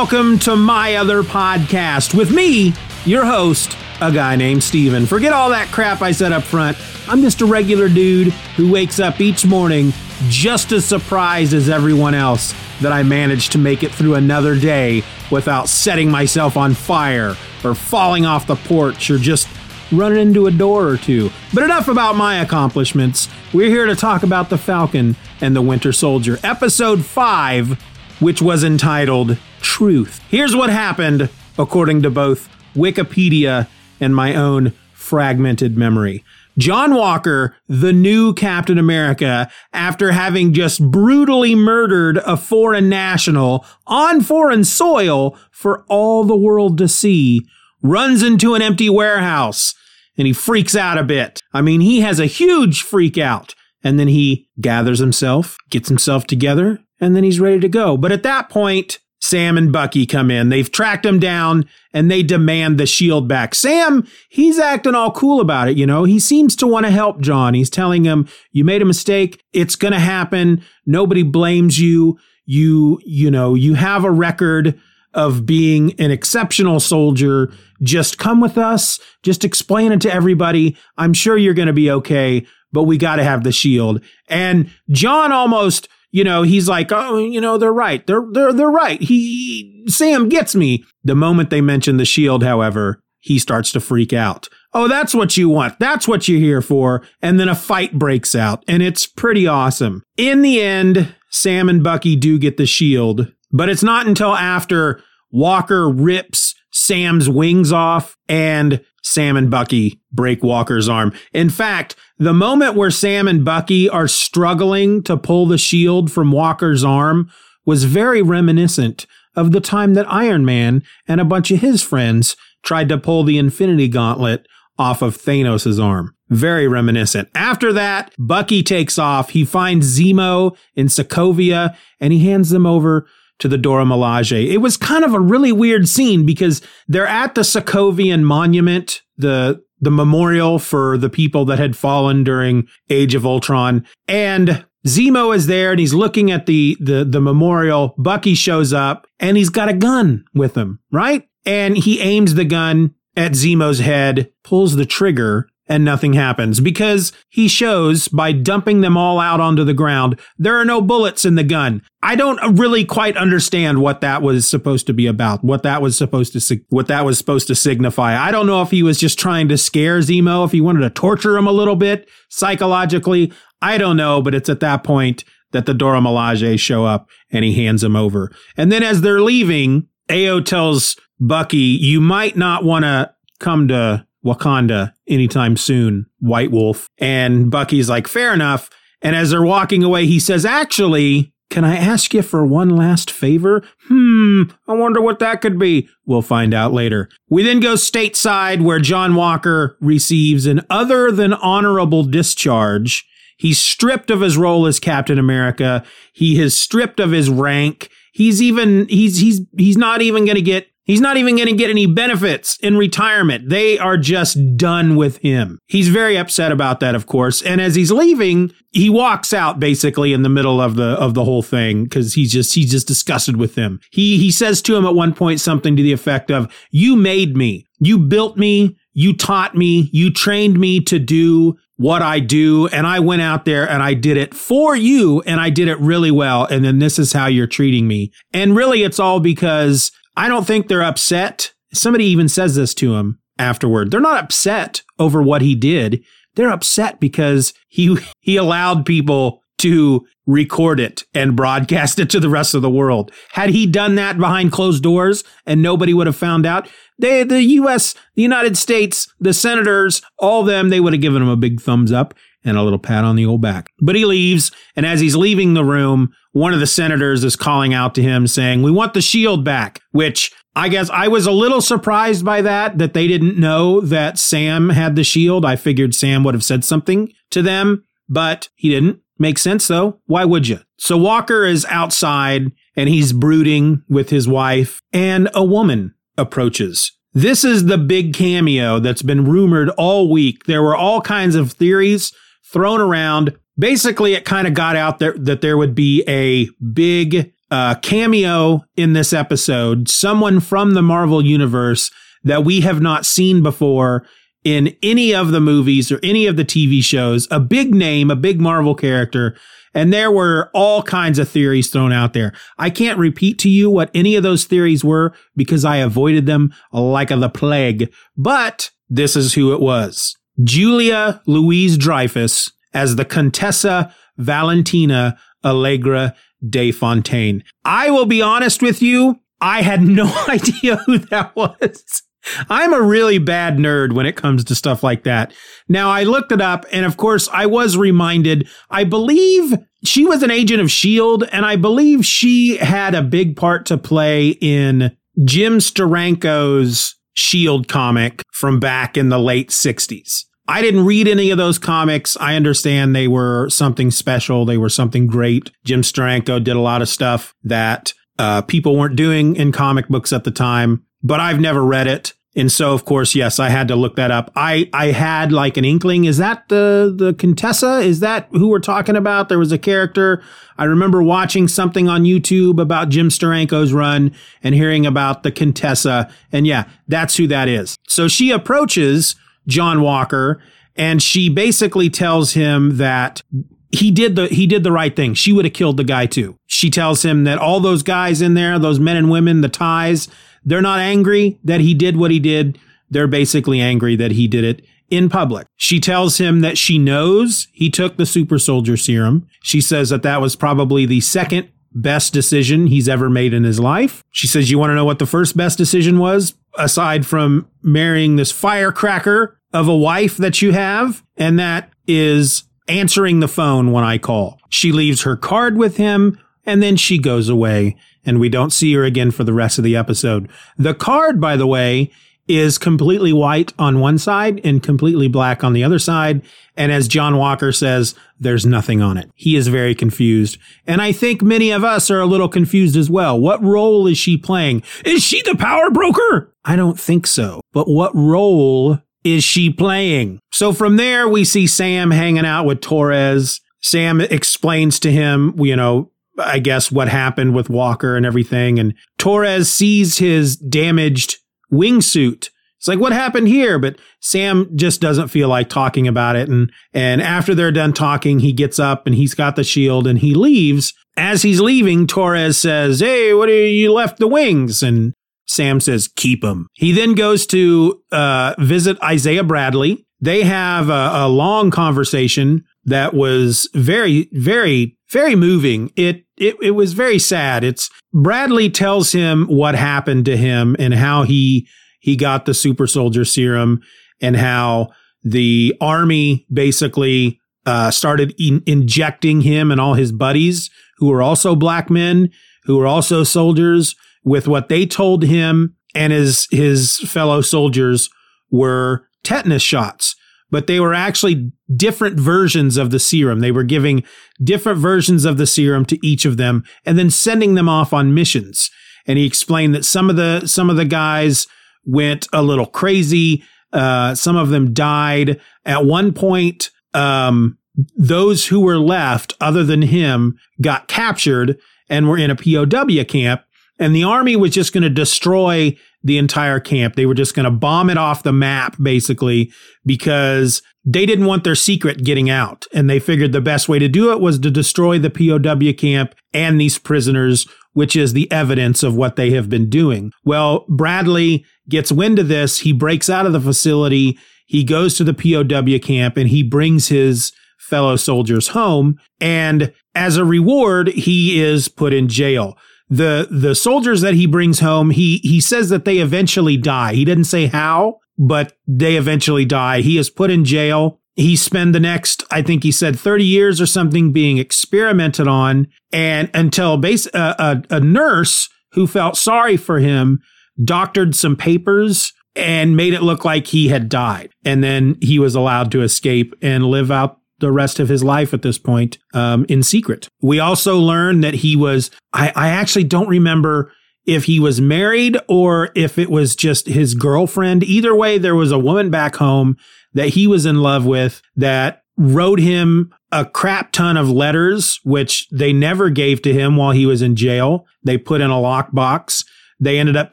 Welcome 0.00 0.38
to 0.38 0.56
my 0.56 0.94
other 0.94 1.22
podcast 1.22 2.14
with 2.14 2.30
me, 2.30 2.72
your 3.04 3.22
host, 3.22 3.76
a 4.00 4.10
guy 4.10 4.34
named 4.34 4.64
Steven. 4.64 5.04
Forget 5.04 5.34
all 5.34 5.50
that 5.50 5.68
crap 5.68 6.00
I 6.00 6.10
said 6.10 6.32
up 6.32 6.42
front. 6.42 6.78
I'm 7.06 7.20
just 7.20 7.42
a 7.42 7.44
regular 7.44 7.86
dude 7.86 8.32
who 8.56 8.72
wakes 8.72 8.98
up 8.98 9.20
each 9.20 9.44
morning 9.44 9.92
just 10.30 10.72
as 10.72 10.86
surprised 10.86 11.52
as 11.52 11.68
everyone 11.68 12.14
else 12.14 12.54
that 12.80 12.92
I 12.92 13.02
managed 13.02 13.52
to 13.52 13.58
make 13.58 13.82
it 13.82 13.92
through 13.92 14.14
another 14.14 14.58
day 14.58 15.02
without 15.30 15.68
setting 15.68 16.10
myself 16.10 16.56
on 16.56 16.72
fire 16.72 17.36
or 17.62 17.74
falling 17.74 18.24
off 18.24 18.46
the 18.46 18.56
porch 18.56 19.10
or 19.10 19.18
just 19.18 19.48
running 19.92 20.18
into 20.18 20.46
a 20.46 20.50
door 20.50 20.88
or 20.88 20.96
two. 20.96 21.30
But 21.52 21.64
enough 21.64 21.88
about 21.88 22.16
my 22.16 22.36
accomplishments. 22.36 23.28
We're 23.52 23.68
here 23.68 23.84
to 23.84 23.96
talk 23.96 24.22
about 24.22 24.48
The 24.48 24.56
Falcon 24.56 25.14
and 25.42 25.54
the 25.54 25.60
Winter 25.60 25.92
Soldier, 25.92 26.38
episode 26.42 27.04
5, 27.04 27.78
which 28.20 28.40
was 28.40 28.62
entitled 28.62 29.36
Truth. 29.60 30.20
Here's 30.28 30.54
what 30.54 30.70
happened, 30.70 31.28
according 31.58 32.02
to 32.02 32.10
both 32.10 32.48
Wikipedia 32.74 33.66
and 33.98 34.14
my 34.14 34.34
own 34.34 34.72
fragmented 34.92 35.76
memory. 35.76 36.22
John 36.58 36.94
Walker, 36.94 37.56
the 37.68 37.92
new 37.92 38.34
Captain 38.34 38.78
America, 38.78 39.50
after 39.72 40.12
having 40.12 40.52
just 40.52 40.90
brutally 40.90 41.54
murdered 41.54 42.18
a 42.18 42.36
foreign 42.36 42.88
national 42.88 43.64
on 43.86 44.20
foreign 44.20 44.64
soil 44.64 45.36
for 45.50 45.84
all 45.88 46.24
the 46.24 46.36
world 46.36 46.76
to 46.78 46.88
see, 46.88 47.46
runs 47.82 48.22
into 48.22 48.54
an 48.54 48.62
empty 48.62 48.90
warehouse 48.90 49.74
and 50.18 50.26
he 50.26 50.32
freaks 50.34 50.76
out 50.76 50.98
a 50.98 51.02
bit. 51.02 51.42
I 51.54 51.62
mean, 51.62 51.80
he 51.80 52.00
has 52.00 52.20
a 52.20 52.26
huge 52.26 52.82
freak 52.82 53.16
out 53.16 53.54
and 53.82 53.98
then 53.98 54.08
he 54.08 54.48
gathers 54.60 54.98
himself, 54.98 55.56
gets 55.70 55.88
himself 55.88 56.26
together, 56.26 56.80
and 57.00 57.16
then 57.16 57.24
he's 57.24 57.40
ready 57.40 57.60
to 57.60 57.68
go. 57.68 57.96
But 57.96 58.12
at 58.12 58.22
that 58.22 58.48
point, 58.48 58.98
Sam 59.22 59.58
and 59.58 59.70
Bucky 59.70 60.06
come 60.06 60.30
in. 60.30 60.48
They've 60.48 60.70
tracked 60.70 61.04
him 61.04 61.18
down 61.18 61.66
and 61.92 62.10
they 62.10 62.22
demand 62.22 62.78
the 62.78 62.86
shield 62.86 63.28
back. 63.28 63.54
Sam, 63.54 64.06
he's 64.30 64.58
acting 64.58 64.94
all 64.94 65.12
cool 65.12 65.40
about 65.40 65.68
it, 65.68 65.76
you 65.76 65.86
know. 65.86 66.04
He 66.04 66.18
seems 66.18 66.56
to 66.56 66.66
want 66.66 66.86
to 66.86 66.92
help 66.92 67.20
John. 67.20 67.52
He's 67.54 67.70
telling 67.70 68.04
him, 68.04 68.26
"You 68.50 68.64
made 68.64 68.80
a 68.80 68.86
mistake. 68.86 69.42
It's 69.52 69.76
going 69.76 69.92
to 69.92 70.00
happen. 70.00 70.64
Nobody 70.86 71.22
blames 71.22 71.78
you. 71.78 72.18
You, 72.46 72.98
you 73.04 73.30
know, 73.30 73.54
you 73.54 73.74
have 73.74 74.04
a 74.04 74.10
record 74.10 74.80
of 75.12 75.44
being 75.44 75.92
an 76.00 76.10
exceptional 76.10 76.80
soldier. 76.80 77.52
Just 77.82 78.18
come 78.18 78.40
with 78.40 78.56
us. 78.56 78.98
Just 79.22 79.44
explain 79.44 79.92
it 79.92 80.00
to 80.00 80.12
everybody. 80.12 80.76
I'm 80.96 81.12
sure 81.12 81.36
you're 81.36 81.54
going 81.54 81.66
to 81.66 81.72
be 81.72 81.90
okay, 81.90 82.46
but 82.72 82.84
we 82.84 82.96
got 82.96 83.16
to 83.16 83.24
have 83.24 83.44
the 83.44 83.52
shield." 83.52 84.02
And 84.28 84.70
John 84.88 85.30
almost 85.30 85.88
you 86.10 86.24
know, 86.24 86.42
he's 86.42 86.68
like, 86.68 86.90
oh, 86.92 87.18
you 87.18 87.40
know, 87.40 87.58
they're 87.58 87.72
right. 87.72 88.06
They're 88.06 88.24
they're 88.32 88.52
they're 88.52 88.70
right. 88.70 89.00
He 89.00 89.84
Sam 89.86 90.28
gets 90.28 90.54
me. 90.54 90.84
The 91.04 91.14
moment 91.14 91.50
they 91.50 91.60
mention 91.60 91.96
the 91.96 92.04
shield, 92.04 92.42
however, 92.42 93.02
he 93.20 93.38
starts 93.38 93.72
to 93.72 93.80
freak 93.80 94.12
out. 94.12 94.48
Oh, 94.72 94.88
that's 94.88 95.14
what 95.14 95.36
you 95.36 95.48
want. 95.48 95.78
That's 95.78 96.06
what 96.06 96.28
you're 96.28 96.40
here 96.40 96.62
for. 96.62 97.02
And 97.22 97.40
then 97.40 97.48
a 97.48 97.54
fight 97.54 97.98
breaks 97.98 98.34
out, 98.34 98.64
and 98.68 98.82
it's 98.82 99.06
pretty 99.06 99.46
awesome. 99.46 100.02
In 100.16 100.42
the 100.42 100.60
end, 100.60 101.14
Sam 101.30 101.68
and 101.68 101.82
Bucky 101.82 102.16
do 102.16 102.38
get 102.38 102.56
the 102.56 102.66
shield, 102.66 103.32
but 103.50 103.68
it's 103.68 103.82
not 103.82 104.06
until 104.06 104.34
after 104.34 105.02
Walker 105.30 105.88
rips 105.88 106.54
Sam's 106.90 107.28
wings 107.28 107.70
off 107.70 108.16
and 108.28 108.84
Sam 109.04 109.36
and 109.36 109.48
Bucky 109.48 110.00
break 110.10 110.42
Walker's 110.42 110.88
arm. 110.88 111.12
In 111.32 111.48
fact, 111.48 111.94
the 112.18 112.32
moment 112.32 112.74
where 112.74 112.90
Sam 112.90 113.28
and 113.28 113.44
Bucky 113.44 113.88
are 113.88 114.08
struggling 114.08 115.04
to 115.04 115.16
pull 115.16 115.46
the 115.46 115.56
shield 115.56 116.10
from 116.10 116.32
Walker's 116.32 116.82
arm 116.82 117.30
was 117.64 117.84
very 117.84 118.22
reminiscent 118.22 119.06
of 119.36 119.52
the 119.52 119.60
time 119.60 119.94
that 119.94 120.12
Iron 120.12 120.44
Man 120.44 120.82
and 121.06 121.20
a 121.20 121.24
bunch 121.24 121.52
of 121.52 121.60
his 121.60 121.80
friends 121.80 122.36
tried 122.64 122.88
to 122.88 122.98
pull 122.98 123.22
the 123.22 123.38
Infinity 123.38 123.86
Gauntlet 123.86 124.48
off 124.76 125.00
of 125.00 125.16
Thanos' 125.16 125.80
arm. 125.80 126.16
Very 126.28 126.66
reminiscent. 126.66 127.28
After 127.36 127.72
that, 127.72 128.12
Bucky 128.18 128.64
takes 128.64 128.98
off. 128.98 129.30
He 129.30 129.44
finds 129.44 129.96
Zemo 129.96 130.56
in 130.74 130.88
Sokovia 130.88 131.76
and 132.00 132.12
he 132.12 132.28
hands 132.28 132.50
them 132.50 132.66
over 132.66 133.06
to 133.40 133.48
the 133.48 133.58
Dora 133.58 133.84
Milaje. 133.84 134.48
It 134.48 134.58
was 134.58 134.76
kind 134.76 135.04
of 135.04 135.14
a 135.14 135.20
really 135.20 135.52
weird 135.52 135.88
scene 135.88 136.24
because 136.24 136.62
they're 136.88 137.06
at 137.06 137.34
the 137.34 137.42
Sokovian 137.42 138.22
monument, 138.22 139.02
the 139.16 139.62
the 139.82 139.90
memorial 139.90 140.58
for 140.58 140.98
the 140.98 141.08
people 141.08 141.46
that 141.46 141.58
had 141.58 141.74
fallen 141.74 142.22
during 142.22 142.68
Age 142.90 143.14
of 143.14 143.24
Ultron, 143.24 143.86
and 144.06 144.64
Zemo 144.86 145.34
is 145.34 145.46
there 145.46 145.70
and 145.70 145.80
he's 145.80 145.94
looking 145.94 146.30
at 146.30 146.46
the 146.46 146.76
the 146.80 147.04
the 147.04 147.20
memorial. 147.20 147.94
Bucky 147.98 148.34
shows 148.34 148.72
up 148.72 149.06
and 149.18 149.36
he's 149.36 149.50
got 149.50 149.68
a 149.68 149.74
gun 149.74 150.24
with 150.34 150.54
him, 150.56 150.80
right? 150.90 151.28
And 151.44 151.76
he 151.76 152.00
aims 152.00 152.34
the 152.34 152.44
gun 152.44 152.94
at 153.16 153.32
Zemo's 153.32 153.80
head, 153.80 154.30
pulls 154.44 154.76
the 154.76 154.86
trigger, 154.86 155.48
and 155.70 155.84
nothing 155.84 156.14
happens 156.14 156.58
because 156.58 157.12
he 157.28 157.46
shows 157.46 158.08
by 158.08 158.32
dumping 158.32 158.80
them 158.80 158.96
all 158.96 159.20
out 159.20 159.38
onto 159.38 159.62
the 159.62 159.72
ground, 159.72 160.18
there 160.36 160.56
are 160.56 160.64
no 160.64 160.80
bullets 160.80 161.24
in 161.24 161.36
the 161.36 161.44
gun. 161.44 161.80
I 162.02 162.16
don't 162.16 162.58
really 162.58 162.84
quite 162.84 163.16
understand 163.16 163.80
what 163.80 164.00
that 164.00 164.20
was 164.20 164.48
supposed 164.48 164.88
to 164.88 164.92
be 164.92 165.06
about, 165.06 165.44
what 165.44 165.62
that 165.62 165.80
was 165.80 165.96
supposed 165.96 166.32
to, 166.32 166.60
what 166.70 166.88
that 166.88 167.04
was 167.04 167.18
supposed 167.18 167.46
to 167.46 167.54
signify. 167.54 168.20
I 168.20 168.32
don't 168.32 168.48
know 168.48 168.62
if 168.62 168.72
he 168.72 168.82
was 168.82 168.98
just 168.98 169.16
trying 169.16 169.48
to 169.48 169.56
scare 169.56 170.00
Zemo, 170.00 170.44
if 170.44 170.50
he 170.50 170.60
wanted 170.60 170.80
to 170.80 170.90
torture 170.90 171.36
him 171.36 171.46
a 171.46 171.52
little 171.52 171.76
bit 171.76 172.08
psychologically. 172.28 173.32
I 173.62 173.78
don't 173.78 173.96
know, 173.96 174.20
but 174.20 174.34
it's 174.34 174.48
at 174.48 174.60
that 174.60 174.82
point 174.82 175.22
that 175.52 175.66
the 175.66 175.74
Dora 175.74 176.00
Milaje 176.00 176.58
show 176.58 176.84
up 176.84 177.08
and 177.30 177.44
he 177.44 177.64
hands 177.64 177.84
him 177.84 177.94
over. 177.94 178.32
And 178.56 178.72
then 178.72 178.82
as 178.82 179.02
they're 179.02 179.20
leaving, 179.20 179.86
Ayo 180.08 180.44
tells 180.44 180.96
Bucky, 181.20 181.58
you 181.58 182.00
might 182.00 182.36
not 182.36 182.64
want 182.64 182.84
to 182.84 183.14
come 183.38 183.68
to 183.68 184.04
Wakanda 184.24 184.92
anytime 185.08 185.56
soon, 185.56 186.06
White 186.18 186.50
Wolf. 186.50 186.88
And 186.98 187.50
Bucky's 187.50 187.88
like, 187.88 188.06
fair 188.06 188.34
enough. 188.34 188.70
And 189.02 189.16
as 189.16 189.30
they're 189.30 189.42
walking 189.42 189.82
away, 189.82 190.06
he 190.06 190.20
says, 190.20 190.44
actually, 190.44 191.32
can 191.50 191.64
I 191.64 191.76
ask 191.76 192.14
you 192.14 192.22
for 192.22 192.46
one 192.46 192.70
last 192.70 193.10
favor? 193.10 193.64
Hmm, 193.88 194.44
I 194.68 194.74
wonder 194.74 195.00
what 195.00 195.18
that 195.18 195.40
could 195.40 195.58
be. 195.58 195.88
We'll 196.06 196.22
find 196.22 196.54
out 196.54 196.72
later. 196.72 197.08
We 197.28 197.42
then 197.42 197.58
go 197.58 197.74
stateside 197.74 198.62
where 198.62 198.78
John 198.78 199.16
Walker 199.16 199.76
receives 199.80 200.46
an 200.46 200.60
other 200.70 201.10
than 201.10 201.32
honorable 201.32 202.04
discharge. 202.04 203.04
He's 203.36 203.58
stripped 203.58 204.10
of 204.10 204.20
his 204.20 204.36
role 204.36 204.66
as 204.66 204.78
Captain 204.78 205.18
America. 205.18 205.82
He 206.12 206.40
is 206.40 206.56
stripped 206.56 207.00
of 207.00 207.10
his 207.10 207.28
rank. 207.28 207.90
He's 208.12 208.40
even, 208.40 208.86
he's, 208.88 209.18
he's, 209.18 209.40
he's 209.56 209.78
not 209.78 210.02
even 210.02 210.26
going 210.26 210.36
to 210.36 210.42
get 210.42 210.69
He's 210.90 211.00
not 211.00 211.16
even 211.16 211.36
going 211.36 211.46
to 211.46 211.54
get 211.54 211.70
any 211.70 211.86
benefits 211.86 212.58
in 212.58 212.76
retirement. 212.76 213.48
They 213.48 213.78
are 213.78 213.96
just 213.96 214.56
done 214.56 214.96
with 214.96 215.18
him. 215.18 215.60
He's 215.68 215.86
very 215.86 216.18
upset 216.18 216.50
about 216.50 216.80
that, 216.80 216.96
of 216.96 217.06
course. 217.06 217.42
And 217.42 217.60
as 217.60 217.76
he's 217.76 217.92
leaving, 217.92 218.52
he 218.72 218.90
walks 218.90 219.32
out 219.32 219.60
basically 219.60 220.12
in 220.12 220.24
the 220.24 220.28
middle 220.28 220.60
of 220.60 220.74
the 220.74 220.90
of 220.98 221.14
the 221.14 221.22
whole 221.22 221.42
thing 221.42 221.84
because 221.84 222.14
he's 222.14 222.32
just 222.32 222.56
he's 222.56 222.72
just 222.72 222.88
disgusted 222.88 223.36
with 223.36 223.54
them. 223.54 223.78
He 223.92 224.18
he 224.18 224.32
says 224.32 224.60
to 224.62 224.74
him 224.74 224.84
at 224.84 224.96
one 224.96 225.14
point 225.14 225.40
something 225.40 225.76
to 225.76 225.82
the 225.84 225.92
effect 225.92 226.28
of, 226.28 226.52
"You 226.72 226.96
made 226.96 227.36
me. 227.36 227.66
You 227.78 227.96
built 227.96 228.36
me. 228.36 228.76
You 228.92 229.16
taught 229.16 229.54
me. 229.54 229.90
You 229.92 230.12
trained 230.12 230.58
me 230.58 230.80
to 230.80 230.98
do 230.98 231.56
what 231.76 232.02
I 232.02 232.18
do. 232.18 232.66
And 232.66 232.86
I 232.86 232.98
went 232.98 233.22
out 233.22 233.46
there 233.46 233.66
and 233.66 233.82
I 233.82 233.94
did 233.94 234.18
it 234.18 234.34
for 234.34 234.76
you 234.76 235.22
and 235.22 235.40
I 235.40 235.48
did 235.48 235.66
it 235.66 235.78
really 235.78 236.10
well. 236.10 236.44
And 236.44 236.62
then 236.62 236.78
this 236.78 236.98
is 236.98 237.14
how 237.14 237.26
you're 237.26 237.46
treating 237.46 237.88
me. 237.88 238.12
And 238.34 238.54
really, 238.54 238.82
it's 238.82 238.98
all 238.98 239.18
because 239.18 239.90
I 240.20 240.28
don't 240.28 240.46
think 240.46 240.68
they're 240.68 240.82
upset. 240.82 241.54
Somebody 241.72 242.04
even 242.04 242.28
says 242.28 242.54
this 242.54 242.74
to 242.74 242.94
him 242.94 243.18
afterward. 243.38 243.90
They're 243.90 244.00
not 244.00 244.22
upset 244.22 244.82
over 244.98 245.22
what 245.22 245.40
he 245.40 245.54
did. 245.54 246.04
They're 246.34 246.52
upset 246.52 247.00
because 247.00 247.54
he 247.68 247.96
he 248.20 248.36
allowed 248.36 248.84
people 248.84 249.42
to 249.60 250.06
record 250.26 250.78
it 250.78 251.04
and 251.14 251.34
broadcast 251.34 251.98
it 251.98 252.10
to 252.10 252.20
the 252.20 252.28
rest 252.28 252.54
of 252.54 252.60
the 252.60 252.68
world. 252.68 253.10
Had 253.32 253.48
he 253.48 253.66
done 253.66 253.94
that 253.94 254.18
behind 254.18 254.52
closed 254.52 254.82
doors 254.82 255.24
and 255.46 255.62
nobody 255.62 255.94
would 255.94 256.06
have 256.06 256.16
found 256.16 256.44
out, 256.44 256.68
they, 256.98 257.24
the 257.24 257.42
US, 257.42 257.94
the 258.14 258.22
United 258.22 258.58
States, 258.58 259.10
the 259.20 259.32
senators, 259.32 260.02
all 260.18 260.42
them, 260.42 260.68
they 260.68 260.80
would 260.80 260.92
have 260.92 261.02
given 261.02 261.22
him 261.22 261.28
a 261.28 261.36
big 261.36 261.62
thumbs 261.62 261.92
up 261.92 262.12
and 262.44 262.56
a 262.56 262.62
little 262.62 262.78
pat 262.78 263.04
on 263.04 263.16
the 263.16 263.26
old 263.26 263.40
back. 263.40 263.70
But 263.80 263.96
he 263.96 264.04
leaves, 264.04 264.50
and 264.76 264.86
as 264.86 265.00
he's 265.00 265.16
leaving 265.16 265.54
the 265.54 265.64
room, 265.64 266.12
one 266.32 266.54
of 266.54 266.60
the 266.60 266.66
senators 266.66 267.24
is 267.24 267.36
calling 267.36 267.74
out 267.74 267.94
to 267.96 268.02
him 268.02 268.26
saying, 268.26 268.62
We 268.62 268.70
want 268.70 268.94
the 268.94 269.00
shield 269.00 269.44
back, 269.44 269.80
which 269.92 270.32
I 270.54 270.68
guess 270.68 270.90
I 270.90 271.08
was 271.08 271.26
a 271.26 271.32
little 271.32 271.60
surprised 271.60 272.24
by 272.24 272.42
that, 272.42 272.78
that 272.78 272.94
they 272.94 273.06
didn't 273.06 273.38
know 273.38 273.80
that 273.80 274.18
Sam 274.18 274.70
had 274.70 274.96
the 274.96 275.04
shield. 275.04 275.44
I 275.44 275.56
figured 275.56 275.94
Sam 275.94 276.24
would 276.24 276.34
have 276.34 276.44
said 276.44 276.64
something 276.64 277.12
to 277.30 277.42
them, 277.42 277.84
but 278.08 278.48
he 278.54 278.68
didn't. 278.68 279.00
Makes 279.18 279.42
sense 279.42 279.68
though. 279.68 280.00
Why 280.06 280.24
would 280.24 280.48
you? 280.48 280.60
So 280.78 280.96
Walker 280.96 281.44
is 281.44 281.66
outside 281.66 282.52
and 282.74 282.88
he's 282.88 283.12
brooding 283.12 283.82
with 283.86 284.08
his 284.08 284.26
wife 284.26 284.80
and 284.94 285.28
a 285.34 285.44
woman 285.44 285.94
approaches. 286.16 286.92
This 287.12 287.44
is 287.44 287.66
the 287.66 287.76
big 287.76 288.14
cameo 288.14 288.78
that's 288.78 289.02
been 289.02 289.24
rumored 289.24 289.68
all 289.70 290.10
week. 290.10 290.44
There 290.44 290.62
were 290.62 290.76
all 290.76 291.00
kinds 291.00 291.34
of 291.34 291.52
theories 291.52 292.12
thrown 292.52 292.80
around. 292.80 293.36
Basically, 293.58 294.14
it 294.14 294.24
kind 294.24 294.46
of 294.46 294.54
got 294.54 294.76
out 294.76 294.98
there 294.98 295.14
that 295.18 295.40
there 295.40 295.56
would 295.56 295.74
be 295.74 296.02
a 296.08 296.48
big 296.72 297.32
uh, 297.50 297.74
cameo 297.76 298.64
in 298.76 298.92
this 298.92 299.12
episode, 299.12 299.88
someone 299.88 300.40
from 300.40 300.74
the 300.74 300.82
Marvel 300.82 301.24
universe 301.24 301.90
that 302.22 302.44
we 302.44 302.60
have 302.60 302.80
not 302.80 303.06
seen 303.06 303.42
before 303.42 304.06
in 304.44 304.74
any 304.82 305.14
of 305.14 305.32
the 305.32 305.40
movies 305.40 305.92
or 305.92 306.00
any 306.02 306.26
of 306.26 306.36
the 306.36 306.44
TV 306.44 306.82
shows, 306.82 307.28
a 307.30 307.40
big 307.40 307.74
name, 307.74 308.10
a 308.10 308.16
big 308.16 308.40
Marvel 308.40 308.74
character. 308.74 309.36
And 309.74 309.92
there 309.92 310.10
were 310.10 310.50
all 310.52 310.82
kinds 310.82 311.18
of 311.18 311.28
theories 311.28 311.70
thrown 311.70 311.92
out 311.92 312.12
there. 312.12 312.32
I 312.58 312.70
can't 312.70 312.98
repeat 312.98 313.38
to 313.40 313.48
you 313.48 313.70
what 313.70 313.90
any 313.94 314.16
of 314.16 314.22
those 314.22 314.44
theories 314.44 314.84
were 314.84 315.14
because 315.36 315.64
I 315.64 315.76
avoided 315.76 316.26
them 316.26 316.52
like 316.72 317.10
the 317.10 317.28
plague. 317.28 317.92
But 318.16 318.70
this 318.88 319.14
is 319.14 319.34
who 319.34 319.52
it 319.52 319.60
was. 319.60 320.16
Julia 320.44 321.22
Louis-Dreyfus 321.26 322.52
as 322.72 322.96
the 322.96 323.04
Contessa 323.04 323.94
Valentina 324.16 325.18
Allegra 325.44 326.14
de 326.46 326.72
Fontaine. 326.72 327.42
I 327.64 327.90
will 327.90 328.06
be 328.06 328.22
honest 328.22 328.62
with 328.62 328.82
you. 328.82 329.20
I 329.40 329.62
had 329.62 329.82
no 329.82 330.06
idea 330.28 330.76
who 330.86 330.98
that 330.98 331.34
was. 331.34 332.02
I'm 332.50 332.74
a 332.74 332.82
really 332.82 333.18
bad 333.18 333.56
nerd 333.56 333.94
when 333.94 334.04
it 334.04 334.16
comes 334.16 334.44
to 334.44 334.54
stuff 334.54 334.82
like 334.82 335.04
that. 335.04 335.32
Now, 335.68 335.88
I 335.90 336.02
looked 336.02 336.32
it 336.32 336.40
up, 336.40 336.66
and 336.70 336.84
of 336.84 336.98
course, 336.98 337.28
I 337.32 337.46
was 337.46 337.78
reminded, 337.78 338.46
I 338.70 338.84
believe 338.84 339.54
she 339.84 340.04
was 340.04 340.22
an 340.22 340.30
agent 340.30 340.60
of 340.60 340.66
S.H.I.E.L.D., 340.66 341.26
and 341.32 341.46
I 341.46 341.56
believe 341.56 342.04
she 342.04 342.58
had 342.58 342.94
a 342.94 343.02
big 343.02 343.36
part 343.36 343.64
to 343.66 343.78
play 343.78 344.30
in 344.40 344.94
Jim 345.24 345.58
Steranko's 345.58 346.96
S.H.I.E.L.D. 347.16 347.64
comic 347.64 348.22
from 348.32 348.60
back 348.60 348.98
in 348.98 349.08
the 349.08 349.18
late 349.18 349.48
60s. 349.48 350.24
I 350.50 350.60
didn't 350.62 350.84
read 350.84 351.08
any 351.08 351.30
of 351.30 351.38
those 351.38 351.58
comics. 351.58 352.16
I 352.18 352.34
understand 352.34 352.94
they 352.94 353.08
were 353.08 353.48
something 353.48 353.90
special. 353.90 354.44
They 354.44 354.58
were 354.58 354.68
something 354.68 355.06
great. 355.06 355.50
Jim 355.64 355.82
Steranko 355.82 356.42
did 356.42 356.56
a 356.56 356.60
lot 356.60 356.82
of 356.82 356.88
stuff 356.88 357.34
that 357.44 357.94
uh, 358.18 358.42
people 358.42 358.76
weren't 358.76 358.96
doing 358.96 359.36
in 359.36 359.52
comic 359.52 359.88
books 359.88 360.12
at 360.12 360.24
the 360.24 360.30
time 360.30 360.84
but 361.02 361.20
I've 361.20 361.40
never 361.40 361.64
read 361.64 361.86
it. 361.86 362.14
And 362.36 362.50
so, 362.50 362.72
of 362.72 362.84
course, 362.84 363.16
yes, 363.16 363.40
I 363.40 363.48
had 363.48 363.66
to 363.68 363.76
look 363.76 363.96
that 363.96 364.12
up. 364.12 364.30
I, 364.36 364.70
I 364.72 364.92
had 364.92 365.32
like 365.32 365.56
an 365.56 365.64
inkling. 365.64 366.04
Is 366.04 366.18
that 366.18 366.48
the, 366.48 366.94
the 366.96 367.12
Contessa? 367.12 367.80
Is 367.80 367.98
that 368.00 368.28
who 368.30 368.48
we're 368.48 368.60
talking 368.60 368.94
about? 368.94 369.28
There 369.28 369.38
was 369.38 369.50
a 369.50 369.58
character. 369.58 370.22
I 370.56 370.64
remember 370.64 371.02
watching 371.02 371.48
something 371.48 371.88
on 371.88 372.04
YouTube 372.04 372.62
about 372.62 372.88
Jim 372.88 373.08
Steranko's 373.08 373.72
run 373.72 374.14
and 374.44 374.54
hearing 374.54 374.86
about 374.86 375.24
the 375.24 375.32
Contessa. 375.32 376.08
And 376.30 376.46
yeah, 376.46 376.68
that's 376.86 377.16
who 377.16 377.26
that 377.26 377.48
is. 377.48 377.76
So 377.88 378.06
she 378.06 378.30
approaches 378.30 379.16
John 379.50 379.82
Walker 379.82 380.40
and 380.76 381.02
she 381.02 381.28
basically 381.28 381.90
tells 381.90 382.32
him 382.32 382.78
that 382.78 383.22
he 383.70 383.90
did 383.90 384.16
the 384.16 384.28
he 384.28 384.46
did 384.46 384.64
the 384.64 384.72
right 384.72 384.94
thing. 384.94 385.14
She 385.14 385.32
would 385.32 385.44
have 385.44 385.54
killed 385.54 385.76
the 385.76 385.84
guy 385.84 386.06
too. 386.06 386.36
She 386.46 386.70
tells 386.70 387.04
him 387.04 387.24
that 387.24 387.38
all 387.38 387.60
those 387.60 387.82
guys 387.82 388.20
in 388.22 388.34
there, 388.34 388.58
those 388.58 388.80
men 388.80 388.96
and 388.96 389.10
women, 389.10 389.42
the 389.42 389.48
ties, 389.48 390.08
they're 390.44 390.62
not 390.62 390.80
angry 390.80 391.38
that 391.44 391.60
he 391.60 391.74
did 391.74 391.96
what 391.96 392.10
he 392.10 392.18
did. 392.18 392.58
They're 392.88 393.06
basically 393.06 393.60
angry 393.60 393.94
that 393.96 394.12
he 394.12 394.26
did 394.26 394.44
it 394.44 394.64
in 394.88 395.08
public. 395.08 395.46
She 395.56 395.78
tells 395.78 396.18
him 396.18 396.40
that 396.40 396.58
she 396.58 396.78
knows 396.78 397.46
he 397.52 397.70
took 397.70 397.96
the 397.96 398.06
super 398.06 398.38
soldier 398.38 398.76
serum. 398.76 399.28
She 399.42 399.60
says 399.60 399.90
that 399.90 400.02
that 400.02 400.20
was 400.20 400.34
probably 400.34 400.86
the 400.86 401.00
second 401.00 401.48
best 401.72 402.12
decision 402.12 402.66
he's 402.66 402.88
ever 402.88 403.08
made 403.08 403.32
in 403.32 403.44
his 403.44 403.60
life. 403.60 404.02
She 404.10 404.26
says, 404.26 404.50
You 404.50 404.58
want 404.58 404.70
to 404.70 404.74
know 404.74 404.84
what 404.84 404.98
the 404.98 405.06
first 405.06 405.36
best 405.36 405.56
decision 405.56 405.98
was? 405.98 406.34
Aside 406.58 407.06
from 407.06 407.48
marrying 407.62 408.16
this 408.16 408.32
firecracker 408.32 409.39
of 409.52 409.68
a 409.68 409.76
wife 409.76 410.16
that 410.16 410.42
you 410.42 410.52
have, 410.52 411.04
and 411.16 411.38
that 411.38 411.70
is 411.86 412.44
answering 412.68 413.20
the 413.20 413.28
phone 413.28 413.72
when 413.72 413.84
I 413.84 413.98
call. 413.98 414.38
She 414.48 414.72
leaves 414.72 415.02
her 415.02 415.16
card 415.16 415.56
with 415.56 415.76
him 415.76 416.18
and 416.46 416.62
then 416.62 416.76
she 416.76 416.98
goes 416.98 417.28
away 417.28 417.76
and 418.04 418.18
we 418.18 418.28
don't 418.28 418.52
see 418.52 418.72
her 418.74 418.84
again 418.84 419.10
for 419.10 419.24
the 419.24 419.32
rest 419.32 419.58
of 419.58 419.64
the 419.64 419.76
episode. 419.76 420.30
The 420.56 420.74
card, 420.74 421.20
by 421.20 421.36
the 421.36 421.46
way, 421.46 421.90
is 422.28 422.58
completely 422.58 423.12
white 423.12 423.52
on 423.58 423.80
one 423.80 423.98
side 423.98 424.40
and 424.44 424.62
completely 424.62 425.08
black 425.08 425.42
on 425.42 425.52
the 425.52 425.64
other 425.64 425.80
side. 425.80 426.22
And 426.56 426.70
as 426.70 426.86
John 426.86 427.16
Walker 427.16 427.50
says, 427.50 427.96
there's 428.20 428.46
nothing 428.46 428.80
on 428.80 428.96
it. 428.96 429.10
He 429.16 429.34
is 429.34 429.48
very 429.48 429.74
confused. 429.74 430.38
And 430.66 430.80
I 430.80 430.92
think 430.92 431.22
many 431.22 431.50
of 431.50 431.64
us 431.64 431.90
are 431.90 432.00
a 432.00 432.06
little 432.06 432.28
confused 432.28 432.76
as 432.76 432.88
well. 432.88 433.18
What 433.18 433.42
role 433.42 433.86
is 433.88 433.98
she 433.98 434.16
playing? 434.16 434.62
Is 434.84 435.02
she 435.02 435.22
the 435.22 435.34
power 435.34 435.70
broker? 435.70 436.32
I 436.44 436.54
don't 436.54 436.78
think 436.78 437.06
so. 437.06 437.40
But 437.52 437.68
what 437.68 437.94
role 437.96 438.78
is 439.04 439.24
she 439.24 439.50
playing? 439.50 440.20
So 440.32 440.52
from 440.52 440.76
there, 440.76 441.08
we 441.08 441.24
see 441.24 441.46
Sam 441.46 441.90
hanging 441.90 442.26
out 442.26 442.44
with 442.44 442.60
Torres. 442.60 443.40
Sam 443.62 444.00
explains 444.00 444.78
to 444.80 444.92
him, 444.92 445.34
you 445.38 445.56
know, 445.56 445.90
I 446.18 446.38
guess 446.38 446.70
what 446.70 446.88
happened 446.88 447.34
with 447.34 447.48
Walker 447.50 447.96
and 447.96 448.04
everything. 448.04 448.58
And 448.58 448.74
Torres 448.98 449.50
sees 449.50 449.98
his 449.98 450.36
damaged 450.36 451.16
wingsuit. 451.52 452.30
It's 452.58 452.68
like, 452.68 452.78
what 452.78 452.92
happened 452.92 453.28
here? 453.28 453.58
But 453.58 453.76
Sam 454.00 454.50
just 454.54 454.82
doesn't 454.82 455.08
feel 455.08 455.28
like 455.28 455.48
talking 455.48 455.88
about 455.88 456.14
it. 456.16 456.28
And, 456.28 456.52
and 456.74 457.00
after 457.00 457.34
they're 457.34 457.50
done 457.50 457.72
talking, 457.72 458.20
he 458.20 458.34
gets 458.34 458.58
up 458.58 458.86
and 458.86 458.94
he's 458.94 459.14
got 459.14 459.34
the 459.34 459.44
shield 459.44 459.86
and 459.86 459.98
he 459.98 460.14
leaves. 460.14 460.74
As 460.94 461.22
he's 461.22 461.40
leaving, 461.40 461.86
Torres 461.86 462.36
says, 462.36 462.80
Hey, 462.80 463.14
what 463.14 463.30
are 463.30 463.46
you 463.46 463.72
left 463.72 463.98
the 463.98 464.06
wings? 464.06 464.62
And 464.62 464.92
Sam 465.30 465.60
says, 465.60 465.86
keep 465.86 466.24
him. 466.24 466.48
He 466.54 466.72
then 466.72 466.94
goes 466.94 467.24
to, 467.26 467.80
uh, 467.92 468.34
visit 468.38 468.82
Isaiah 468.82 469.22
Bradley. 469.22 469.86
They 470.00 470.22
have 470.24 470.68
a, 470.68 470.90
a 470.92 471.08
long 471.08 471.50
conversation 471.52 472.44
that 472.64 472.94
was 472.94 473.48
very, 473.54 474.08
very, 474.12 474.76
very 474.90 475.14
moving. 475.14 475.72
It, 475.76 476.04
it, 476.16 476.34
it 476.42 476.50
was 476.52 476.72
very 476.72 476.98
sad. 476.98 477.44
It's 477.44 477.70
Bradley 477.92 478.50
tells 478.50 478.90
him 478.92 479.26
what 479.26 479.54
happened 479.54 480.04
to 480.06 480.16
him 480.16 480.56
and 480.58 480.74
how 480.74 481.04
he, 481.04 481.46
he 481.80 481.94
got 481.94 482.24
the 482.24 482.34
super 482.34 482.66
soldier 482.66 483.04
serum 483.04 483.60
and 484.00 484.16
how 484.16 484.70
the 485.04 485.54
army 485.60 486.26
basically, 486.32 487.20
uh, 487.46 487.70
started 487.70 488.14
in- 488.18 488.42
injecting 488.46 489.20
him 489.20 489.52
and 489.52 489.60
all 489.60 489.74
his 489.74 489.92
buddies 489.92 490.50
who 490.78 490.88
were 490.88 491.02
also 491.02 491.36
black 491.36 491.70
men, 491.70 492.10
who 492.44 492.56
were 492.56 492.66
also 492.66 493.04
soldiers 493.04 493.76
with 494.04 494.28
what 494.28 494.48
they 494.48 494.66
told 494.66 495.04
him 495.04 495.54
and 495.74 495.92
his, 495.92 496.26
his 496.30 496.78
fellow 496.78 497.20
soldiers 497.20 497.90
were 498.30 498.88
tetanus 499.02 499.42
shots 499.42 499.96
but 500.30 500.46
they 500.46 500.60
were 500.60 500.74
actually 500.74 501.32
different 501.54 501.98
versions 501.98 502.56
of 502.56 502.70
the 502.70 502.78
serum. 502.78 503.20
They 503.20 503.32
were 503.32 503.44
giving 503.44 503.82
different 504.22 504.58
versions 504.58 505.04
of 505.04 505.16
the 505.16 505.26
serum 505.26 505.64
to 505.66 505.86
each 505.86 506.04
of 506.04 506.16
them 506.16 506.44
and 506.64 506.78
then 506.78 506.90
sending 506.90 507.34
them 507.34 507.48
off 507.48 507.72
on 507.72 507.94
missions. 507.94 508.50
And 508.86 508.98
he 508.98 509.06
explained 509.06 509.54
that 509.54 509.64
some 509.64 509.90
of 509.90 509.96
the, 509.96 510.26
some 510.26 510.48
of 510.48 510.56
the 510.56 510.64
guys 510.64 511.26
went 511.64 512.06
a 512.12 512.22
little 512.22 512.46
crazy. 512.46 513.22
Uh, 513.52 513.94
some 513.94 514.16
of 514.16 514.30
them 514.30 514.54
died 514.54 515.20
at 515.44 515.64
one 515.64 515.92
point. 515.92 516.50
Um, 516.72 517.36
those 517.76 518.26
who 518.26 518.40
were 518.40 518.58
left 518.58 519.14
other 519.20 519.44
than 519.44 519.62
him 519.62 520.18
got 520.40 520.68
captured 520.68 521.38
and 521.68 521.88
were 521.88 521.98
in 521.98 522.10
a 522.10 522.16
POW 522.16 522.84
camp 522.84 523.22
and 523.60 523.76
the 523.76 523.84
army 523.84 524.16
was 524.16 524.32
just 524.32 524.52
going 524.52 524.62
to 524.62 524.70
destroy 524.70 525.56
the 525.82 525.98
entire 525.98 526.40
camp. 526.40 526.74
They 526.74 526.86
were 526.86 526.94
just 526.94 527.14
going 527.14 527.24
to 527.24 527.30
bomb 527.30 527.70
it 527.70 527.78
off 527.78 528.02
the 528.02 528.12
map, 528.12 528.56
basically, 528.60 529.30
because 529.64 530.42
they 530.64 530.84
didn't 530.84 531.06
want 531.06 531.24
their 531.24 531.34
secret 531.34 531.84
getting 531.84 532.10
out. 532.10 532.46
And 532.52 532.68
they 532.68 532.80
figured 532.80 533.12
the 533.12 533.20
best 533.20 533.48
way 533.48 533.58
to 533.58 533.68
do 533.68 533.92
it 533.92 534.00
was 534.00 534.18
to 534.18 534.30
destroy 534.30 534.78
the 534.78 534.90
POW 534.90 535.52
camp 535.52 535.94
and 536.12 536.40
these 536.40 536.58
prisoners, 536.58 537.28
which 537.52 537.76
is 537.76 537.92
the 537.92 538.10
evidence 538.10 538.62
of 538.62 538.76
what 538.76 538.96
they 538.96 539.10
have 539.10 539.28
been 539.28 539.48
doing. 539.48 539.92
Well, 540.04 540.44
Bradley 540.48 541.24
gets 541.48 541.72
wind 541.72 541.98
of 541.98 542.08
this. 542.08 542.40
He 542.40 542.52
breaks 542.52 542.90
out 542.90 543.06
of 543.06 543.12
the 543.12 543.20
facility. 543.20 543.98
He 544.26 544.44
goes 544.44 544.76
to 544.76 544.84
the 544.84 544.94
POW 544.94 545.58
camp 545.58 545.96
and 545.96 546.08
he 546.08 546.22
brings 546.22 546.68
his 546.68 547.12
fellow 547.38 547.76
soldiers 547.76 548.28
home. 548.28 548.78
And 549.00 549.52
as 549.74 549.96
a 549.96 550.04
reward, 550.04 550.68
he 550.68 551.20
is 551.20 551.48
put 551.48 551.72
in 551.72 551.88
jail. 551.88 552.36
The, 552.70 553.08
the 553.10 553.34
soldiers 553.34 553.80
that 553.80 553.94
he 553.94 554.06
brings 554.06 554.40
home, 554.40 554.70
he, 554.70 554.98
he 554.98 555.20
says 555.20 555.48
that 555.48 555.64
they 555.64 555.78
eventually 555.78 556.36
die. 556.36 556.74
He 556.74 556.84
didn't 556.84 557.04
say 557.04 557.26
how, 557.26 557.80
but 557.98 558.38
they 558.46 558.76
eventually 558.76 559.24
die. 559.24 559.60
He 559.60 559.76
is 559.76 559.90
put 559.90 560.10
in 560.10 560.24
jail. 560.24 560.80
He 560.94 561.16
spent 561.16 561.52
the 561.52 561.60
next, 561.60 562.04
I 562.10 562.22
think 562.22 562.44
he 562.44 562.52
said 562.52 562.78
30 562.78 563.04
years 563.04 563.40
or 563.40 563.46
something 563.46 563.92
being 563.92 564.18
experimented 564.18 565.08
on 565.08 565.48
and 565.72 566.10
until 566.14 566.56
base, 566.56 566.86
uh, 566.94 567.14
a, 567.50 567.56
a 567.56 567.60
nurse 567.60 568.28
who 568.52 568.66
felt 568.66 568.96
sorry 568.96 569.36
for 569.36 569.58
him 569.58 570.00
doctored 570.42 570.94
some 570.94 571.16
papers 571.16 571.92
and 572.16 572.56
made 572.56 572.74
it 572.74 572.82
look 572.82 573.04
like 573.04 573.28
he 573.28 573.48
had 573.48 573.68
died. 573.68 574.10
And 574.24 574.42
then 574.42 574.76
he 574.80 574.98
was 574.98 575.14
allowed 575.14 575.50
to 575.52 575.62
escape 575.62 576.14
and 576.22 576.46
live 576.46 576.70
out 576.70 576.99
the 577.20 577.32
rest 577.32 577.60
of 577.60 577.68
his 577.68 577.84
life 577.84 578.12
at 578.12 578.22
this 578.22 578.38
point 578.38 578.78
um, 578.94 579.24
in 579.28 579.42
secret. 579.42 579.88
We 580.02 580.18
also 580.18 580.58
learned 580.58 581.04
that 581.04 581.14
he 581.14 581.36
was, 581.36 581.70
I, 581.92 582.12
I 582.16 582.28
actually 582.28 582.64
don't 582.64 582.88
remember 582.88 583.52
if 583.86 584.04
he 584.04 584.20
was 584.20 584.40
married 584.40 584.98
or 585.08 585.50
if 585.54 585.78
it 585.78 585.90
was 585.90 586.14
just 586.16 586.46
his 586.46 586.74
girlfriend. 586.74 587.42
Either 587.44 587.74
way, 587.74 587.98
there 587.98 588.14
was 588.14 588.32
a 588.32 588.38
woman 588.38 588.70
back 588.70 588.96
home 588.96 589.36
that 589.74 589.90
he 589.90 590.06
was 590.06 590.26
in 590.26 590.42
love 590.42 590.66
with 590.66 591.00
that 591.16 591.62
wrote 591.76 592.20
him 592.20 592.74
a 592.92 593.04
crap 593.04 593.52
ton 593.52 593.76
of 593.76 593.90
letters, 593.90 594.60
which 594.64 595.08
they 595.10 595.32
never 595.32 595.70
gave 595.70 596.02
to 596.02 596.12
him 596.12 596.36
while 596.36 596.50
he 596.50 596.66
was 596.66 596.82
in 596.82 596.96
jail. 596.96 597.46
They 597.62 597.78
put 597.78 598.00
in 598.00 598.10
a 598.10 598.14
lockbox. 598.14 599.04
They 599.38 599.58
ended 599.58 599.76
up 599.76 599.92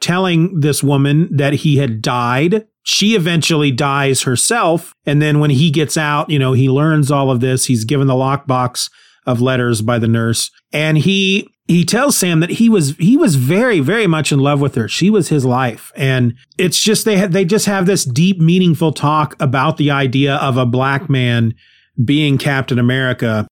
telling 0.00 0.60
this 0.60 0.82
woman 0.82 1.28
that 1.34 1.54
he 1.54 1.78
had 1.78 2.02
died 2.02 2.66
she 2.88 3.14
eventually 3.14 3.70
dies 3.70 4.22
herself. 4.22 4.94
And 5.04 5.20
then 5.20 5.40
when 5.40 5.50
he 5.50 5.70
gets 5.70 5.98
out, 5.98 6.30
you 6.30 6.38
know, 6.38 6.54
he 6.54 6.70
learns 6.70 7.10
all 7.10 7.30
of 7.30 7.40
this. 7.40 7.66
He's 7.66 7.84
given 7.84 8.06
the 8.06 8.14
lockbox 8.14 8.90
of 9.26 9.42
letters 9.42 9.82
by 9.82 9.98
the 9.98 10.08
nurse. 10.08 10.50
And 10.72 10.96
he 10.96 11.52
he 11.66 11.84
tells 11.84 12.16
Sam 12.16 12.40
that 12.40 12.48
he 12.48 12.70
was 12.70 12.96
he 12.96 13.14
was 13.14 13.34
very 13.34 13.80
very 13.80 14.06
much 14.06 14.32
in 14.32 14.38
love 14.38 14.62
with 14.62 14.74
her. 14.74 14.88
She 14.88 15.10
was 15.10 15.28
his 15.28 15.44
life, 15.44 15.92
and 15.96 16.32
it's 16.56 16.82
just 16.82 17.04
they 17.04 17.18
had, 17.18 17.32
they 17.32 17.44
just 17.44 17.66
have 17.66 17.84
this 17.84 18.06
deep, 18.06 18.40
meaningful 18.40 18.92
talk 18.92 19.36
about 19.38 19.76
the 19.76 19.90
idea 19.90 20.36
of 20.36 20.56
a 20.56 20.64
black 20.64 21.10
man 21.10 21.54
being 22.02 22.38
Captain 22.38 22.78
America, 22.78 23.46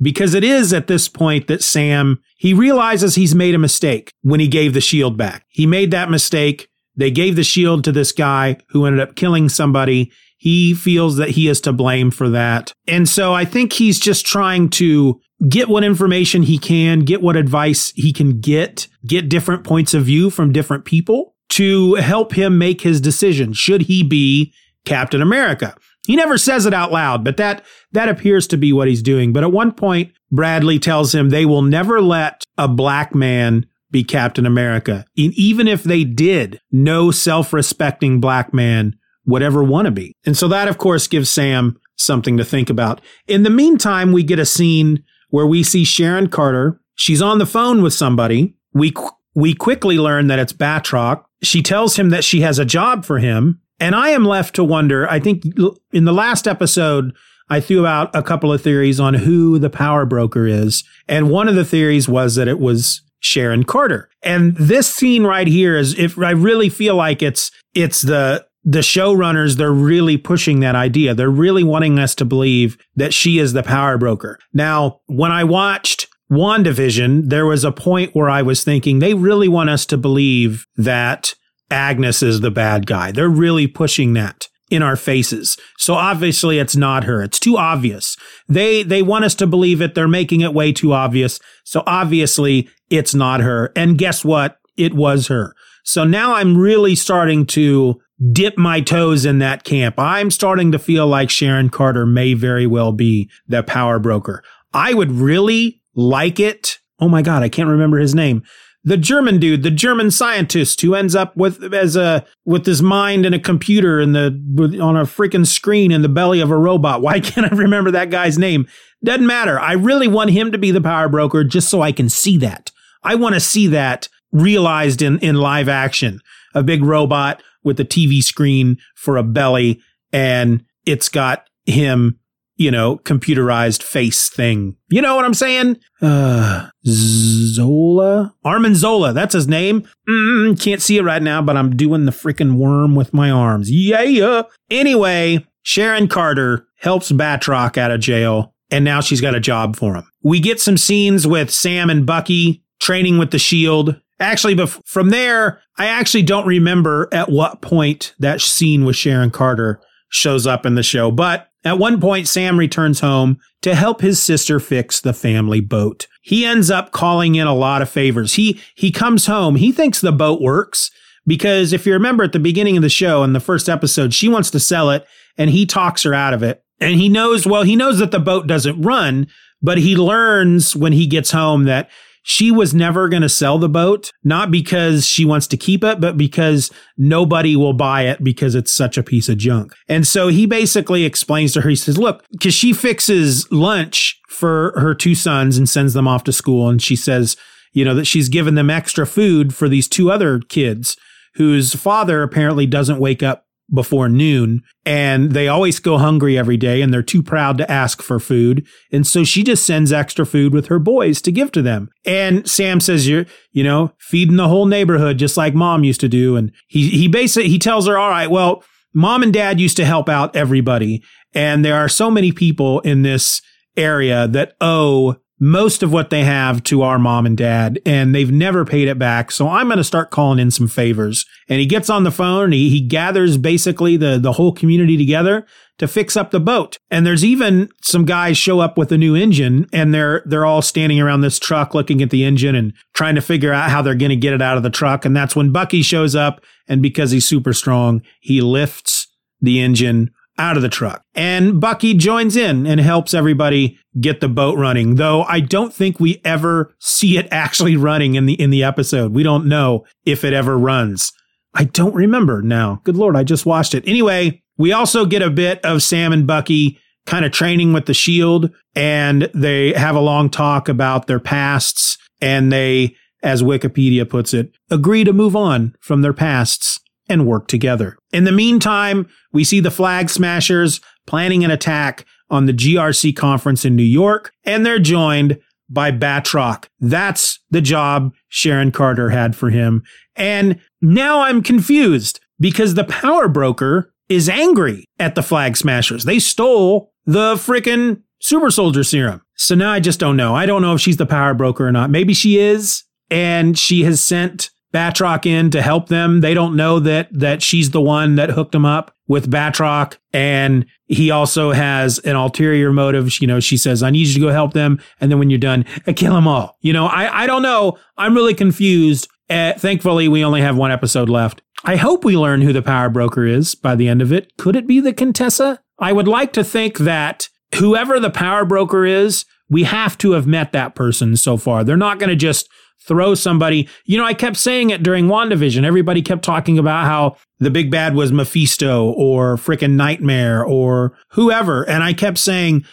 because 0.00 0.32
it 0.32 0.44
is 0.44 0.72
at 0.72 0.86
this 0.86 1.10
point 1.10 1.46
that 1.48 1.62
Sam 1.62 2.22
he 2.38 2.54
realizes 2.54 3.16
he's 3.16 3.34
made 3.34 3.54
a 3.54 3.58
mistake 3.58 4.14
when 4.22 4.40
he 4.40 4.48
gave 4.48 4.72
the 4.72 4.80
shield 4.80 5.18
back. 5.18 5.44
He 5.50 5.66
made 5.66 5.90
that 5.90 6.10
mistake. 6.10 6.68
They 6.98 7.10
gave 7.10 7.36
the 7.36 7.44
shield 7.44 7.84
to 7.84 7.92
this 7.92 8.12
guy 8.12 8.58
who 8.70 8.84
ended 8.84 9.00
up 9.00 9.14
killing 9.14 9.48
somebody. 9.48 10.12
He 10.36 10.74
feels 10.74 11.16
that 11.16 11.30
he 11.30 11.48
is 11.48 11.60
to 11.62 11.72
blame 11.72 12.10
for 12.10 12.28
that. 12.28 12.72
And 12.86 13.08
so 13.08 13.32
I 13.32 13.44
think 13.44 13.72
he's 13.72 13.98
just 13.98 14.26
trying 14.26 14.68
to 14.70 15.20
get 15.48 15.68
what 15.68 15.84
information 15.84 16.42
he 16.42 16.58
can, 16.58 17.00
get 17.00 17.22
what 17.22 17.36
advice 17.36 17.92
he 17.94 18.12
can 18.12 18.40
get, 18.40 18.88
get 19.06 19.28
different 19.28 19.64
points 19.64 19.94
of 19.94 20.04
view 20.04 20.28
from 20.28 20.52
different 20.52 20.84
people 20.84 21.34
to 21.50 21.94
help 21.94 22.34
him 22.34 22.58
make 22.58 22.80
his 22.80 23.00
decision. 23.00 23.52
Should 23.52 23.82
he 23.82 24.02
be 24.02 24.52
Captain 24.84 25.22
America? 25.22 25.76
He 26.06 26.16
never 26.16 26.38
says 26.38 26.66
it 26.66 26.74
out 26.74 26.90
loud, 26.90 27.22
but 27.22 27.36
that 27.36 27.64
that 27.92 28.08
appears 28.08 28.46
to 28.48 28.56
be 28.56 28.72
what 28.72 28.88
he's 28.88 29.02
doing. 29.02 29.32
But 29.32 29.44
at 29.44 29.52
one 29.52 29.72
point, 29.72 30.12
Bradley 30.32 30.78
tells 30.78 31.14
him 31.14 31.28
they 31.28 31.46
will 31.46 31.62
never 31.62 32.00
let 32.00 32.44
a 32.56 32.66
black 32.66 33.14
man 33.14 33.66
be 33.90 34.04
Captain 34.04 34.46
America. 34.46 35.04
And 35.16 35.32
even 35.34 35.68
if 35.68 35.82
they 35.82 36.04
did, 36.04 36.60
no 36.70 37.10
self 37.10 37.52
respecting 37.52 38.20
black 38.20 38.52
man 38.52 38.96
would 39.26 39.42
ever 39.42 39.62
want 39.62 39.86
to 39.86 39.90
be. 39.90 40.16
And 40.24 40.36
so 40.36 40.48
that, 40.48 40.68
of 40.68 40.78
course, 40.78 41.06
gives 41.06 41.30
Sam 41.30 41.78
something 41.96 42.36
to 42.36 42.44
think 42.44 42.70
about. 42.70 43.00
In 43.26 43.42
the 43.42 43.50
meantime, 43.50 44.12
we 44.12 44.22
get 44.22 44.38
a 44.38 44.46
scene 44.46 45.04
where 45.30 45.46
we 45.46 45.62
see 45.62 45.84
Sharon 45.84 46.28
Carter. 46.28 46.80
She's 46.94 47.22
on 47.22 47.38
the 47.38 47.46
phone 47.46 47.82
with 47.82 47.92
somebody. 47.92 48.54
We, 48.72 48.94
we 49.34 49.54
quickly 49.54 49.98
learn 49.98 50.28
that 50.28 50.38
it's 50.38 50.52
Batroc. 50.52 51.24
She 51.42 51.62
tells 51.62 51.96
him 51.96 52.10
that 52.10 52.24
she 52.24 52.40
has 52.40 52.58
a 52.58 52.64
job 52.64 53.04
for 53.04 53.18
him. 53.18 53.60
And 53.80 53.94
I 53.94 54.10
am 54.10 54.24
left 54.24 54.54
to 54.56 54.64
wonder. 54.64 55.08
I 55.08 55.20
think 55.20 55.44
in 55.92 56.04
the 56.04 56.12
last 56.12 56.48
episode, 56.48 57.14
I 57.50 57.60
threw 57.60 57.86
out 57.86 58.14
a 58.14 58.22
couple 58.22 58.52
of 58.52 58.62
theories 58.62 58.98
on 58.98 59.14
who 59.14 59.58
the 59.58 59.70
power 59.70 60.04
broker 60.04 60.46
is. 60.46 60.84
And 61.08 61.30
one 61.30 61.48
of 61.48 61.54
the 61.54 61.64
theories 61.64 62.08
was 62.08 62.34
that 62.34 62.48
it 62.48 62.58
was 62.58 63.02
Sharon 63.20 63.64
Carter. 63.64 64.08
And 64.22 64.56
this 64.56 64.92
scene 64.92 65.24
right 65.24 65.46
here 65.46 65.76
is 65.76 65.98
if 65.98 66.18
I 66.18 66.30
really 66.30 66.68
feel 66.68 66.96
like 66.96 67.22
it's 67.22 67.50
it's 67.74 68.02
the 68.02 68.46
the 68.64 68.80
showrunners 68.80 69.56
they're 69.56 69.72
really 69.72 70.16
pushing 70.16 70.60
that 70.60 70.74
idea. 70.74 71.14
They're 71.14 71.30
really 71.30 71.64
wanting 71.64 71.98
us 71.98 72.14
to 72.16 72.24
believe 72.24 72.76
that 72.96 73.14
she 73.14 73.38
is 73.38 73.52
the 73.52 73.62
power 73.62 73.96
broker. 73.96 74.38
Now, 74.52 75.00
when 75.06 75.32
I 75.32 75.44
watched 75.44 76.08
WandaVision, 76.30 77.30
there 77.30 77.46
was 77.46 77.64
a 77.64 77.72
point 77.72 78.14
where 78.14 78.28
I 78.28 78.42
was 78.42 78.64
thinking 78.64 78.98
they 78.98 79.14
really 79.14 79.48
want 79.48 79.70
us 79.70 79.86
to 79.86 79.96
believe 79.96 80.66
that 80.76 81.34
Agnes 81.70 82.22
is 82.22 82.40
the 82.40 82.50
bad 82.50 82.86
guy. 82.86 83.12
They're 83.12 83.28
really 83.28 83.66
pushing 83.66 84.12
that 84.14 84.48
in 84.70 84.82
our 84.82 84.96
faces. 84.96 85.56
So 85.76 85.94
obviously 85.94 86.58
it's 86.58 86.76
not 86.76 87.04
her. 87.04 87.22
It's 87.22 87.38
too 87.38 87.56
obvious. 87.56 88.16
They 88.48 88.82
they 88.82 89.02
want 89.02 89.24
us 89.24 89.34
to 89.36 89.46
believe 89.46 89.80
it. 89.80 89.94
They're 89.94 90.08
making 90.08 90.40
it 90.40 90.54
way 90.54 90.72
too 90.72 90.92
obvious. 90.92 91.40
So 91.64 91.82
obviously 91.86 92.68
it's 92.90 93.14
not 93.14 93.40
her. 93.40 93.72
And 93.74 93.98
guess 93.98 94.24
what? 94.24 94.58
It 94.76 94.94
was 94.94 95.28
her. 95.28 95.54
So 95.84 96.04
now 96.04 96.34
I'm 96.34 96.56
really 96.56 96.94
starting 96.94 97.46
to 97.46 98.00
dip 98.32 98.58
my 98.58 98.80
toes 98.80 99.24
in 99.24 99.38
that 99.38 99.64
camp. 99.64 99.94
I'm 99.98 100.30
starting 100.30 100.72
to 100.72 100.78
feel 100.78 101.06
like 101.06 101.30
Sharon 101.30 101.70
Carter 101.70 102.04
may 102.04 102.34
very 102.34 102.66
well 102.66 102.92
be 102.92 103.30
the 103.46 103.62
power 103.62 103.98
broker. 103.98 104.42
I 104.74 104.92
would 104.92 105.12
really 105.12 105.80
like 105.94 106.40
it. 106.40 106.78
Oh 107.00 107.08
my 107.08 107.22
God, 107.22 107.42
I 107.42 107.48
can't 107.48 107.68
remember 107.68 107.98
his 107.98 108.14
name 108.14 108.42
the 108.84 108.96
German 108.96 109.38
dude, 109.38 109.62
the 109.62 109.70
German 109.70 110.10
scientist 110.10 110.80
who 110.80 110.94
ends 110.94 111.14
up 111.14 111.36
with 111.36 111.74
as 111.74 111.96
a 111.96 112.24
with 112.44 112.64
his 112.64 112.82
mind 112.82 113.26
in 113.26 113.34
a 113.34 113.38
computer 113.38 114.00
and 114.00 114.14
the 114.14 114.78
on 114.80 114.96
a 114.96 115.04
freaking 115.04 115.46
screen 115.46 115.90
in 115.90 116.02
the 116.02 116.08
belly 116.08 116.40
of 116.40 116.50
a 116.50 116.56
robot. 116.56 117.02
Why 117.02 117.20
can't 117.20 117.52
I 117.52 117.56
remember 117.56 117.90
that 117.90 118.10
guy's 118.10 118.38
name? 118.38 118.66
Doesn't 119.04 119.26
matter. 119.26 119.58
I 119.58 119.72
really 119.72 120.08
want 120.08 120.30
him 120.30 120.52
to 120.52 120.58
be 120.58 120.70
the 120.70 120.80
power 120.80 121.08
broker 121.08 121.44
just 121.44 121.68
so 121.68 121.82
I 121.82 121.92
can 121.92 122.08
see 122.08 122.36
that. 122.38 122.72
I 123.02 123.14
want 123.14 123.34
to 123.34 123.40
see 123.40 123.66
that 123.68 124.08
realized 124.32 125.02
in 125.02 125.18
in 125.18 125.36
live 125.36 125.68
action. 125.68 126.20
A 126.54 126.62
big 126.62 126.82
robot 126.82 127.42
with 127.62 127.78
a 127.80 127.84
TV 127.84 128.22
screen 128.22 128.78
for 128.94 129.16
a 129.16 129.22
belly 129.22 129.80
and 130.12 130.64
it's 130.86 131.08
got 131.08 131.48
him 131.66 132.18
you 132.58 132.72
know, 132.72 132.98
computerized 132.98 133.82
face 133.82 134.28
thing. 134.28 134.76
You 134.88 135.00
know 135.00 135.14
what 135.16 135.24
I'm 135.24 135.32
saying? 135.32 135.78
Uh, 136.02 136.68
Zola? 136.84 138.34
Arnim 138.44 138.74
Zola. 138.74 139.12
That's 139.12 139.32
his 139.32 139.46
name. 139.46 139.88
Mm, 140.08 140.60
can't 140.60 140.82
see 140.82 140.98
it 140.98 141.04
right 141.04 141.22
now, 141.22 141.40
but 141.40 141.56
I'm 141.56 141.76
doing 141.76 142.04
the 142.04 142.12
freaking 142.12 142.56
worm 142.56 142.96
with 142.96 143.14
my 143.14 143.30
arms. 143.30 143.70
Yeah. 143.70 144.42
Anyway, 144.70 145.46
Sharon 145.62 146.08
Carter 146.08 146.66
helps 146.80 147.12
Batroc 147.12 147.78
out 147.78 147.92
of 147.92 148.00
jail, 148.00 148.54
and 148.70 148.84
now 148.84 149.00
she's 149.00 149.20
got 149.20 149.36
a 149.36 149.40
job 149.40 149.76
for 149.76 149.94
him. 149.94 150.10
We 150.22 150.40
get 150.40 150.60
some 150.60 150.76
scenes 150.76 151.26
with 151.26 151.50
Sam 151.50 151.88
and 151.90 152.04
Bucky 152.04 152.64
training 152.80 153.18
with 153.18 153.30
the 153.30 153.38
shield. 153.38 154.00
Actually, 154.20 154.56
but 154.56 154.68
from 154.84 155.10
there, 155.10 155.60
I 155.76 155.86
actually 155.86 156.24
don't 156.24 156.46
remember 156.46 157.08
at 157.12 157.30
what 157.30 157.62
point 157.62 158.14
that 158.18 158.40
scene 158.40 158.84
with 158.84 158.96
Sharon 158.96 159.30
Carter 159.30 159.80
shows 160.10 160.44
up 160.44 160.66
in 160.66 160.74
the 160.74 160.82
show, 160.82 161.12
but 161.12 161.47
at 161.64 161.78
one 161.78 162.00
point, 162.00 162.28
Sam 162.28 162.58
returns 162.58 163.00
home 163.00 163.38
to 163.62 163.74
help 163.74 164.00
his 164.00 164.22
sister 164.22 164.60
fix 164.60 165.00
the 165.00 165.12
family 165.12 165.60
boat. 165.60 166.06
He 166.22 166.44
ends 166.44 166.70
up 166.70 166.92
calling 166.92 167.34
in 167.34 167.46
a 167.46 167.54
lot 167.54 167.82
of 167.82 167.90
favors. 167.90 168.34
He, 168.34 168.60
he 168.74 168.90
comes 168.90 169.26
home. 169.26 169.56
He 169.56 169.72
thinks 169.72 170.00
the 170.00 170.12
boat 170.12 170.40
works 170.40 170.90
because 171.26 171.72
if 171.72 171.84
you 171.84 171.92
remember 171.92 172.24
at 172.24 172.32
the 172.32 172.38
beginning 172.38 172.76
of 172.76 172.82
the 172.82 172.88
show 172.88 173.24
in 173.24 173.32
the 173.32 173.40
first 173.40 173.68
episode, 173.68 174.14
she 174.14 174.28
wants 174.28 174.50
to 174.52 174.60
sell 174.60 174.90
it 174.90 175.06
and 175.36 175.50
he 175.50 175.66
talks 175.66 176.04
her 176.04 176.14
out 176.14 176.32
of 176.32 176.42
it. 176.42 176.62
And 176.80 176.94
he 176.94 177.08
knows, 177.08 177.46
well, 177.46 177.64
he 177.64 177.74
knows 177.74 177.98
that 177.98 178.12
the 178.12 178.20
boat 178.20 178.46
doesn't 178.46 178.80
run, 178.80 179.26
but 179.60 179.78
he 179.78 179.96
learns 179.96 180.76
when 180.76 180.92
he 180.92 181.06
gets 181.06 181.32
home 181.32 181.64
that 181.64 181.90
she 182.22 182.50
was 182.50 182.74
never 182.74 183.08
going 183.08 183.22
to 183.22 183.28
sell 183.28 183.58
the 183.58 183.68
boat, 183.68 184.12
not 184.22 184.50
because 184.50 185.06
she 185.06 185.24
wants 185.24 185.46
to 185.48 185.56
keep 185.56 185.82
it, 185.82 186.00
but 186.00 186.16
because 186.16 186.70
nobody 186.96 187.56
will 187.56 187.72
buy 187.72 188.02
it 188.02 188.22
because 188.22 188.54
it's 188.54 188.72
such 188.72 188.98
a 188.98 189.02
piece 189.02 189.28
of 189.28 189.38
junk. 189.38 189.72
And 189.88 190.06
so 190.06 190.28
he 190.28 190.46
basically 190.46 191.04
explains 191.04 191.52
to 191.54 191.62
her, 191.62 191.70
he 191.70 191.76
says, 191.76 191.98
look, 191.98 192.24
because 192.32 192.54
she 192.54 192.72
fixes 192.72 193.50
lunch 193.50 194.18
for 194.28 194.72
her 194.76 194.94
two 194.94 195.14
sons 195.14 195.56
and 195.56 195.68
sends 195.68 195.94
them 195.94 196.06
off 196.06 196.24
to 196.24 196.32
school. 196.32 196.68
And 196.68 196.82
she 196.82 196.96
says, 196.96 197.36
you 197.72 197.84
know, 197.84 197.94
that 197.94 198.06
she's 198.06 198.28
given 198.28 198.54
them 198.54 198.70
extra 198.70 199.06
food 199.06 199.54
for 199.54 199.68
these 199.68 199.88
two 199.88 200.10
other 200.10 200.40
kids 200.40 200.96
whose 201.34 201.74
father 201.74 202.22
apparently 202.22 202.66
doesn't 202.66 202.98
wake 202.98 203.22
up 203.22 203.44
before 203.72 204.08
noon 204.08 204.62
and 204.86 205.32
they 205.32 205.48
always 205.48 205.78
go 205.78 205.98
hungry 205.98 206.38
every 206.38 206.56
day 206.56 206.80
and 206.80 206.92
they're 206.92 207.02
too 207.02 207.22
proud 207.22 207.58
to 207.58 207.70
ask 207.70 208.00
for 208.00 208.18
food. 208.18 208.66
And 208.90 209.06
so 209.06 209.24
she 209.24 209.42
just 209.42 209.66
sends 209.66 209.92
extra 209.92 210.24
food 210.24 210.52
with 210.54 210.66
her 210.66 210.78
boys 210.78 211.20
to 211.22 211.32
give 211.32 211.52
to 211.52 211.62
them. 211.62 211.90
And 212.06 212.48
Sam 212.48 212.80
says, 212.80 213.06
you're, 213.06 213.26
you 213.52 213.62
know, 213.62 213.92
feeding 213.98 214.36
the 214.36 214.48
whole 214.48 214.66
neighborhood 214.66 215.18
just 215.18 215.36
like 215.36 215.54
mom 215.54 215.84
used 215.84 216.00
to 216.00 216.08
do. 216.08 216.36
And 216.36 216.52
he, 216.66 216.88
he 216.88 217.08
basically, 217.08 217.50
he 217.50 217.58
tells 217.58 217.86
her, 217.86 217.98
all 217.98 218.10
right, 218.10 218.30
well, 218.30 218.64
mom 218.94 219.22
and 219.22 219.32
dad 219.32 219.60
used 219.60 219.76
to 219.76 219.84
help 219.84 220.08
out 220.08 220.34
everybody. 220.34 221.02
And 221.34 221.64
there 221.64 221.76
are 221.76 221.88
so 221.88 222.10
many 222.10 222.32
people 222.32 222.80
in 222.80 223.02
this 223.02 223.42
area 223.76 224.26
that 224.28 224.54
owe 224.60 225.16
most 225.40 225.82
of 225.82 225.92
what 225.92 226.10
they 226.10 226.24
have 226.24 226.62
to 226.64 226.82
our 226.82 226.98
mom 226.98 227.24
and 227.26 227.36
dad, 227.36 227.80
and 227.86 228.14
they've 228.14 228.32
never 228.32 228.64
paid 228.64 228.88
it 228.88 228.98
back. 228.98 229.30
So 229.30 229.48
I'm 229.48 229.66
going 229.66 229.78
to 229.78 229.84
start 229.84 230.10
calling 230.10 230.38
in 230.38 230.50
some 230.50 230.68
favors. 230.68 231.24
And 231.48 231.60
he 231.60 231.66
gets 231.66 231.88
on 231.88 232.04
the 232.04 232.10
phone 232.10 232.44
and 232.44 232.54
he, 232.54 232.70
he 232.70 232.80
gathers 232.80 233.36
basically 233.36 233.96
the, 233.96 234.18
the 234.18 234.32
whole 234.32 234.52
community 234.52 234.96
together 234.96 235.46
to 235.78 235.86
fix 235.86 236.16
up 236.16 236.32
the 236.32 236.40
boat. 236.40 236.76
And 236.90 237.06
there's 237.06 237.24
even 237.24 237.68
some 237.82 238.04
guys 238.04 238.36
show 238.36 238.58
up 238.58 238.76
with 238.76 238.90
a 238.90 238.98
new 238.98 239.14
engine 239.14 239.66
and 239.72 239.94
they're, 239.94 240.22
they're 240.26 240.46
all 240.46 240.62
standing 240.62 241.00
around 241.00 241.20
this 241.20 241.38
truck 241.38 241.72
looking 241.74 242.02
at 242.02 242.10
the 242.10 242.24
engine 242.24 242.56
and 242.56 242.72
trying 242.94 243.14
to 243.14 243.20
figure 243.20 243.52
out 243.52 243.70
how 243.70 243.80
they're 243.80 243.94
going 243.94 244.10
to 244.10 244.16
get 244.16 244.34
it 244.34 244.42
out 244.42 244.56
of 244.56 244.64
the 244.64 244.70
truck. 244.70 245.04
And 245.04 245.16
that's 245.16 245.36
when 245.36 245.52
Bucky 245.52 245.82
shows 245.82 246.16
up. 246.16 246.42
And 246.66 246.82
because 246.82 247.12
he's 247.12 247.26
super 247.26 247.52
strong, 247.52 248.02
he 248.20 248.40
lifts 248.40 249.06
the 249.40 249.60
engine 249.60 250.10
out 250.38 250.56
of 250.56 250.62
the 250.62 250.68
truck. 250.68 251.02
And 251.14 251.60
Bucky 251.60 251.94
joins 251.94 252.36
in 252.36 252.66
and 252.66 252.80
helps 252.80 253.12
everybody 253.14 253.78
get 254.00 254.20
the 254.20 254.28
boat 254.28 254.56
running. 254.56 254.94
Though 254.94 255.24
I 255.24 255.40
don't 255.40 255.74
think 255.74 255.98
we 255.98 256.20
ever 256.24 256.74
see 256.78 257.18
it 257.18 257.28
actually 257.32 257.76
running 257.76 258.14
in 258.14 258.26
the 258.26 258.34
in 258.34 258.50
the 258.50 258.64
episode. 258.64 259.12
We 259.12 259.22
don't 259.22 259.46
know 259.46 259.84
if 260.04 260.24
it 260.24 260.32
ever 260.32 260.56
runs. 260.58 261.12
I 261.54 261.64
don't 261.64 261.94
remember 261.94 262.42
now. 262.42 262.80
Good 262.84 262.96
lord, 262.96 263.16
I 263.16 263.24
just 263.24 263.46
watched 263.46 263.74
it. 263.74 263.86
Anyway, 263.86 264.42
we 264.56 264.72
also 264.72 265.06
get 265.06 265.22
a 265.22 265.30
bit 265.30 265.64
of 265.64 265.82
Sam 265.82 266.12
and 266.12 266.26
Bucky 266.26 266.78
kind 267.06 267.24
of 267.24 267.32
training 267.32 267.72
with 267.72 267.86
the 267.86 267.94
shield 267.94 268.50
and 268.74 269.30
they 269.34 269.72
have 269.72 269.96
a 269.96 270.00
long 270.00 270.28
talk 270.28 270.68
about 270.68 271.06
their 271.06 271.18
pasts 271.18 271.96
and 272.20 272.52
they 272.52 272.94
as 273.22 273.42
Wikipedia 273.42 274.08
puts 274.08 274.32
it, 274.32 274.52
agree 274.70 275.04
to 275.04 275.12
move 275.12 275.34
on 275.34 275.74
from 275.80 276.02
their 276.02 276.12
pasts 276.12 276.80
and 277.08 277.26
work 277.26 277.48
together. 277.48 277.96
In 278.12 278.24
the 278.24 278.32
meantime, 278.32 279.08
we 279.32 279.44
see 279.44 279.60
the 279.60 279.70
Flag 279.70 280.10
Smashers 280.10 280.80
planning 281.06 281.44
an 281.44 281.50
attack 281.50 282.04
on 282.30 282.46
the 282.46 282.52
GRC 282.52 283.16
conference 283.16 283.64
in 283.64 283.76
New 283.76 283.82
York, 283.82 284.32
and 284.44 284.64
they're 284.64 284.78
joined 284.78 285.38
by 285.70 285.90
Batroc. 285.90 286.66
That's 286.80 287.40
the 287.50 287.60
job 287.60 288.14
Sharon 288.28 288.72
Carter 288.72 289.10
had 289.10 289.36
for 289.36 289.50
him. 289.50 289.82
And 290.16 290.60
now 290.80 291.20
I'm 291.20 291.42
confused 291.42 292.20
because 292.40 292.74
the 292.74 292.84
power 292.84 293.28
broker 293.28 293.92
is 294.08 294.28
angry 294.28 294.84
at 294.98 295.14
the 295.14 295.22
Flag 295.22 295.56
Smashers. 295.56 296.04
They 296.04 296.18
stole 296.18 296.92
the 297.04 297.34
frickin' 297.34 298.02
super 298.20 298.50
soldier 298.50 298.84
serum. 298.84 299.22
So 299.36 299.54
now 299.54 299.70
I 299.70 299.80
just 299.80 300.00
don't 300.00 300.16
know. 300.16 300.34
I 300.34 300.46
don't 300.46 300.62
know 300.62 300.74
if 300.74 300.80
she's 300.80 300.96
the 300.96 301.06
power 301.06 301.34
broker 301.34 301.66
or 301.66 301.72
not. 301.72 301.90
Maybe 301.90 302.14
she 302.14 302.38
is. 302.38 302.84
And 303.10 303.58
she 303.58 303.84
has 303.84 304.02
sent 304.02 304.50
Batroc 304.72 305.24
in 305.24 305.50
to 305.50 305.62
help 305.62 305.88
them. 305.88 306.20
They 306.20 306.34
don't 306.34 306.56
know 306.56 306.78
that 306.80 307.08
that 307.12 307.42
she's 307.42 307.70
the 307.70 307.80
one 307.80 308.16
that 308.16 308.30
hooked 308.30 308.52
them 308.52 308.66
up 308.66 308.94
with 309.06 309.30
Batroc, 309.30 309.96
and 310.12 310.66
he 310.86 311.10
also 311.10 311.52
has 311.52 311.98
an 312.00 312.16
ulterior 312.16 312.72
motive. 312.72 313.20
You 313.20 313.26
know, 313.26 313.40
she 313.40 313.56
says, 313.56 313.82
"I 313.82 313.90
need 313.90 314.08
you 314.08 314.14
to 314.14 314.20
go 314.20 314.30
help 314.30 314.52
them," 314.52 314.78
and 315.00 315.10
then 315.10 315.18
when 315.18 315.30
you're 315.30 315.38
done, 315.38 315.64
I 315.86 315.92
kill 315.92 316.14
them 316.14 316.28
all. 316.28 316.56
You 316.60 316.72
know, 316.72 316.86
I 316.86 317.24
I 317.24 317.26
don't 317.26 317.42
know. 317.42 317.78
I'm 317.96 318.14
really 318.14 318.34
confused. 318.34 319.08
Uh, 319.30 319.52
thankfully, 319.54 320.08
we 320.08 320.24
only 320.24 320.40
have 320.40 320.56
one 320.56 320.72
episode 320.72 321.08
left. 321.08 321.42
I 321.64 321.76
hope 321.76 322.04
we 322.04 322.16
learn 322.16 322.42
who 322.42 322.52
the 322.52 322.62
power 322.62 322.88
broker 322.88 323.26
is 323.26 323.54
by 323.54 323.74
the 323.74 323.88
end 323.88 324.00
of 324.00 324.12
it. 324.12 324.36
Could 324.36 324.56
it 324.56 324.66
be 324.66 324.80
the 324.80 324.92
Contessa? 324.92 325.60
I 325.78 325.92
would 325.92 326.08
like 326.08 326.32
to 326.34 326.44
think 326.44 326.78
that 326.78 327.28
whoever 327.56 327.98
the 328.00 328.10
power 328.10 328.44
broker 328.44 328.84
is, 328.84 329.24
we 329.50 329.64
have 329.64 329.98
to 329.98 330.12
have 330.12 330.26
met 330.26 330.52
that 330.52 330.74
person 330.74 331.16
so 331.16 331.36
far. 331.36 331.64
They're 331.64 331.76
not 331.76 331.98
going 331.98 332.10
to 332.10 332.16
just 332.16 332.48
throw 332.88 333.14
somebody. 333.14 333.68
You 333.84 333.98
know, 333.98 334.04
I 334.04 334.14
kept 334.14 334.36
saying 334.36 334.70
it 334.70 334.82
during 334.82 335.06
WandaVision. 335.06 335.62
Everybody 335.62 336.02
kept 336.02 336.24
talking 336.24 336.58
about 336.58 336.86
how 336.86 337.16
the 337.38 337.50
big 337.50 337.70
bad 337.70 337.94
was 337.94 338.10
Mephisto 338.10 338.90
or 338.92 339.36
frickin' 339.36 339.72
Nightmare 339.72 340.44
or 340.44 340.98
whoever. 341.10 341.68
And 341.68 341.84
I 341.84 341.92
kept 341.92 342.18
saying, 342.18 342.64